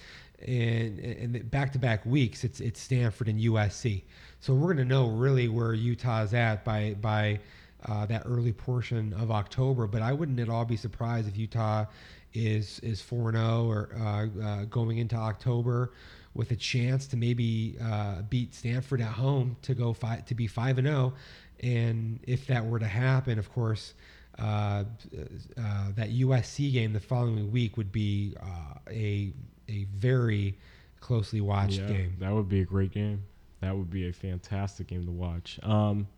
[0.47, 4.03] and and back to back weeks it's it's Stanford and USC.
[4.41, 7.39] So we're going to know really where Utah's at by by
[7.87, 9.87] uh, that early portion of October.
[9.87, 11.85] But I wouldn't at all be surprised if Utah
[12.35, 15.93] is is four and zero or uh, uh, going into October
[16.35, 20.47] with a chance to maybe uh, beat Stanford at home to go five to be
[20.47, 21.15] five and zero.
[21.61, 23.95] And if that were to happen, of course.
[24.37, 24.83] Uh,
[25.57, 29.33] uh, that USC game the following week would be uh, a
[29.69, 30.59] a very
[30.99, 32.17] closely watched Yeah, game.
[32.19, 33.23] That would be a great game.
[33.61, 35.61] That would be a fantastic game to watch.
[35.63, 36.09] Um,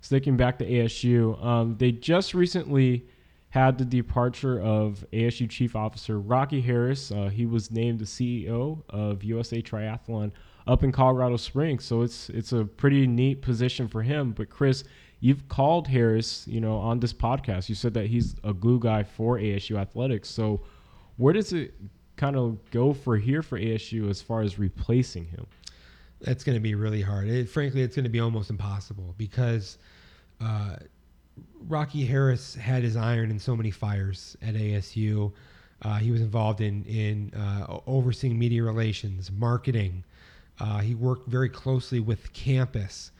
[0.00, 3.06] sticking back to ASU, um, they just recently
[3.54, 7.12] had the departure of ASU Chief Officer Rocky Harris.
[7.12, 10.32] Uh, he was named the CEO of USA Triathlon
[10.66, 14.32] up in Colorado Springs, so it's it's a pretty neat position for him.
[14.32, 14.82] But Chris,
[15.20, 17.68] you've called Harris, you know, on this podcast.
[17.68, 20.28] You said that he's a glue guy for ASU athletics.
[20.28, 20.62] So
[21.16, 21.74] where does it
[22.16, 25.46] kind of go for here for ASU as far as replacing him?
[26.22, 27.28] That's going to be really hard.
[27.28, 29.78] It, frankly, it's going to be almost impossible because
[30.40, 30.74] uh,
[31.66, 35.32] Rocky Harris had his iron in so many fires at ASU.
[35.82, 40.04] Uh, he was involved in in uh, overseeing media relations, marketing.
[40.60, 43.10] Uh, he worked very closely with campus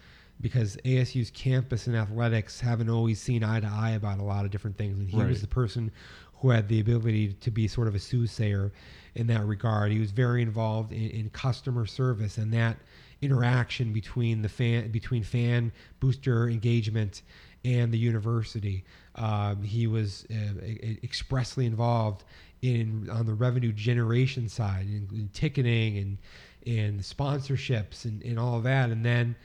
[0.40, 4.50] because ASU's campus and athletics haven't always seen eye to eye about a lot of
[4.50, 4.98] different things.
[4.98, 5.28] And he Right.
[5.28, 5.90] was the person
[6.34, 8.72] who had the ability to be sort of a soothsayer
[9.14, 9.92] in that regard.
[9.92, 12.76] He was very involved in, in customer service and that
[13.22, 17.22] interaction between the fan between fan booster engagement
[17.64, 18.84] and the university.
[19.14, 20.60] Um, he was uh,
[21.02, 22.24] expressly involved
[22.62, 26.18] in on the revenue generation side, in, in ticketing and
[26.66, 29.36] and sponsorships and, and all of that, and then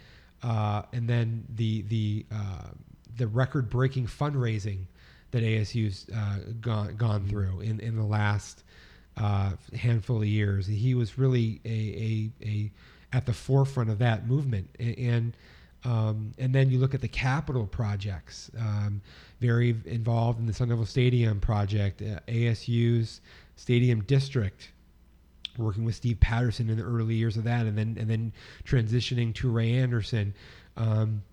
[0.44, 2.70] uh, and then the the uh,
[3.18, 4.86] the record breaking fundraising
[5.32, 8.64] that ASU's uh, gone gone through in, in the last
[9.20, 10.66] uh, handful of years.
[10.66, 12.72] He was really a, a, a
[13.12, 15.36] at the forefront of that movement, and
[15.84, 18.52] um, and then you look at the capital projects.
[18.58, 19.02] Um,
[19.40, 23.22] very involved in the Sun Devil Stadium project, uh, ASU's
[23.56, 24.72] Stadium District,
[25.58, 28.34] working with Steve Patterson in the early years of that, and then and then
[28.66, 30.34] transitioning to Ray Anderson.
[30.78, 31.24] Um,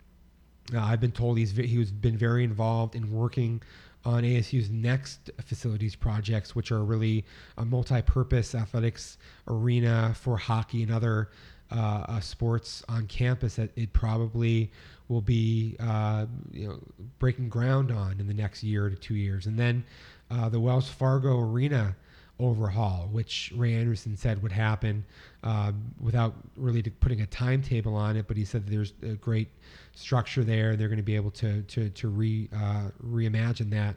[0.76, 3.62] I've been told he's he was been very involved in working
[4.07, 7.25] on ASU's next facilities projects, which are really
[7.59, 11.29] a multi-purpose athletics arena for hockey and other
[11.73, 14.71] uh, uh, sports on campus that it probably
[15.09, 16.79] will be uh, you know
[17.19, 19.85] breaking ground on in the next year to two years, and then
[20.31, 21.97] uh, the Wells Fargo Arena
[22.39, 25.05] overhaul, which Ray Anderson said would happen
[25.43, 28.26] um, without really putting a timetable on it.
[28.28, 29.49] But he said there's a great
[29.95, 30.76] structure there.
[30.76, 33.97] They're going to be able to to to re uh, reimagine that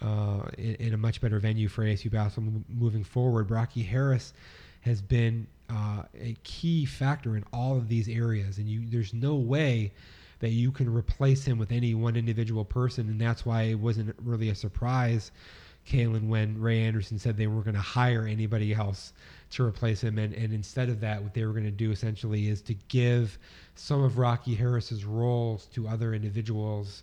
[0.00, 3.50] uh, in, in a much better venue for ASU basketball moving forward.
[3.50, 4.32] Rocky Harris
[4.82, 9.34] has been uh, a key factor in all of these areas, and you there's no
[9.34, 9.92] way
[10.40, 14.14] that you can replace him with any one individual person, and that's why it wasn't
[14.22, 15.32] really a surprise
[15.86, 19.12] Kalen when Ray Anderson said they weren't going to hire anybody else
[19.50, 20.18] to replace him.
[20.18, 23.38] And, and instead of that, what they were going to do essentially is to give
[23.74, 27.02] some of Rocky Harris's roles to other individuals,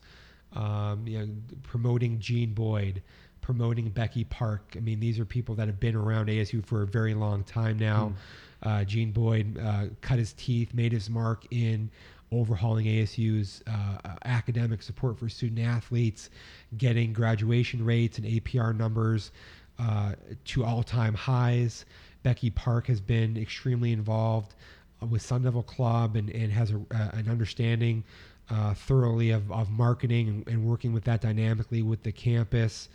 [0.54, 1.28] um, you know,
[1.64, 3.02] promoting Jean Boyd,
[3.42, 4.74] promoting Becky Park.
[4.76, 7.78] I mean, these are people that have been around ASU for a very long time
[7.78, 8.14] now.
[8.14, 8.16] Mm.
[8.64, 11.92] Uh, Jean Boyd uh, cut his teeth, made his mark in
[12.32, 16.30] overhauling ASU's uh, academic support for student athletes,
[16.78, 19.32] getting graduation rates and APR numbers
[19.80, 20.14] uh,
[20.46, 21.86] to all time highs.
[22.24, 24.56] Becky Park has been extremely involved
[25.02, 28.04] uh, with Sun Devil Club and, and has a, uh, an understanding
[28.50, 32.88] uh, thoroughly of, of marketing and, and, working with that dynamically with the campus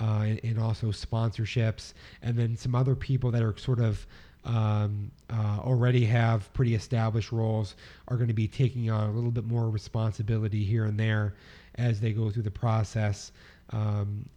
[0.00, 1.94] uh, and, and, also sponsorships.
[2.22, 4.06] And then some other people that are sort of
[4.44, 7.74] um, uh, already have pretty established roles
[8.08, 11.34] are going to be taking on a little bit more responsibility here and there
[11.74, 13.32] as they go through the process.
[13.70, 14.28] Um,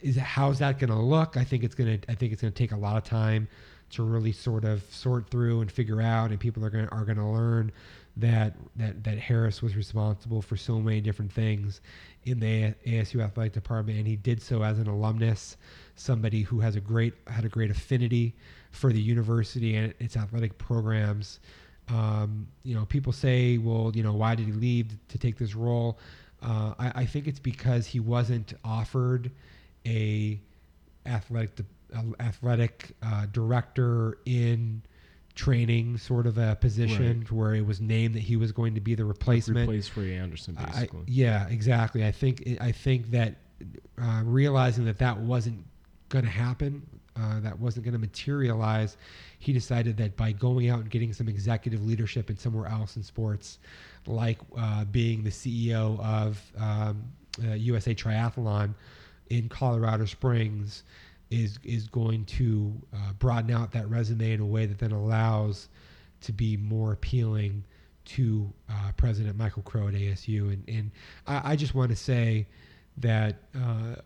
[0.00, 1.36] is how's that going to look?
[1.36, 3.48] I think it's going to I think it's going to take a lot of time
[3.90, 7.18] to really sort of sort through and figure out, and people are going are going
[7.18, 7.72] to learn
[8.16, 11.80] that that that Harris was responsible for so many different things
[12.24, 15.56] in the ASU athletic department, and he did so as an alumnus,
[15.94, 18.34] somebody who has a great had a great affinity
[18.72, 21.40] for the university and its athletic programs.
[21.88, 25.54] Um, you know, people say, well, you know, why did he leave to take this
[25.54, 25.98] role?
[26.42, 29.30] Uh, I, I, think it's because he wasn't offered
[29.86, 30.40] a
[31.06, 31.64] athletic
[32.20, 34.82] athletic uh, director in
[35.34, 37.32] training sort of a position right.
[37.32, 39.68] where it was named that he was going to be the replacement.
[39.68, 41.00] Replace Ray Anderson, basically.
[41.00, 42.04] I, yeah, exactly.
[42.04, 43.36] I think I think that
[44.00, 45.64] uh, realizing that that wasn't
[46.08, 46.86] going to happen,
[47.16, 48.96] uh, that wasn't going to materialize,
[49.38, 53.02] he decided that by going out and getting some executive leadership in somewhere else in
[53.02, 53.58] sports,
[54.06, 57.04] like uh, being the CEO of um,
[57.38, 58.74] USA Triathlon
[59.30, 60.84] in Colorado Springs
[61.30, 65.68] is is going to uh, broaden out that resume in a way that then allows
[66.20, 67.64] to be more appealing
[68.04, 70.52] to uh, President Michael Crow at ASU.
[70.52, 70.90] And, and
[71.26, 72.46] I, I just want to say
[72.98, 73.96] that uh,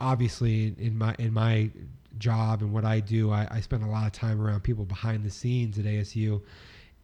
[0.00, 1.70] obviously in my in my
[2.18, 5.24] job and what I do, I, I spend a lot of time around people behind
[5.24, 6.42] the scenes at ASU,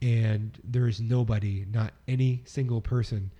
[0.02, 3.30] and there is nobody, not any single person,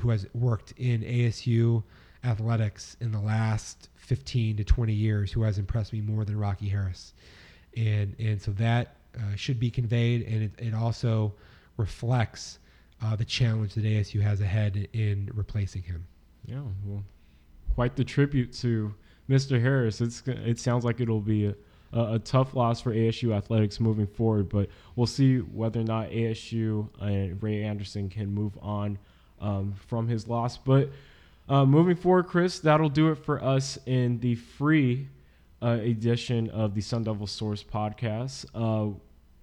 [0.00, 1.82] who has worked in ASU
[2.22, 6.68] athletics in the last 15 to 20 years who has impressed me more than Rocky
[6.68, 7.14] Harris.
[7.76, 11.34] And, and so that uh, should be conveyed, and it, it also
[11.76, 12.58] reflects
[13.02, 16.06] uh, the challenge that ASU has ahead in replacing him.
[16.44, 17.02] Yeah, well,
[17.74, 18.94] quite the tribute to
[19.30, 19.60] Mr.
[19.60, 20.00] Harris.
[20.00, 21.54] It's it sounds like it'll be a,
[21.92, 26.88] a, tough loss for ASU athletics moving forward, but we'll see whether or not ASU
[27.00, 28.98] and Ray Anderson can move on
[29.40, 30.58] um, from his loss.
[30.58, 30.90] But
[31.48, 35.06] uh, moving forward, Chris, that'll do it for us in the free
[35.62, 38.46] uh, edition of the Sun Devil Source podcast.
[38.54, 38.94] Uh,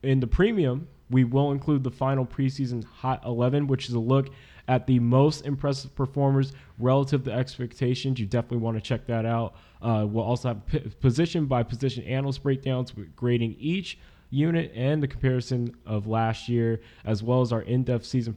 [0.03, 4.29] in the premium, we will include the final preseason Hot 11, which is a look
[4.67, 8.19] at the most impressive performers relative to expectations.
[8.19, 9.55] You definitely want to check that out.
[9.81, 13.99] Uh, we'll also have p- position by position analyst breakdowns grading each
[14.29, 18.35] unit and the comparison of last year, as well as our in depth season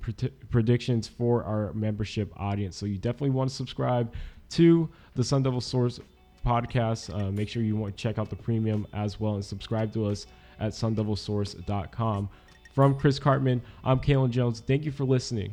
[0.51, 2.77] predictions for our membership audience.
[2.77, 4.15] So you definitely want to subscribe
[4.51, 6.01] to the Sun Devil Source
[6.47, 7.15] podcast.
[7.15, 10.07] Uh, make sure you want to check out the premium as well and subscribe to
[10.07, 10.27] us
[10.61, 12.29] at sundevilsource.com.
[12.75, 14.61] From Chris Karpman, I'm Kalen Jones.
[14.61, 15.53] Thank you for listening.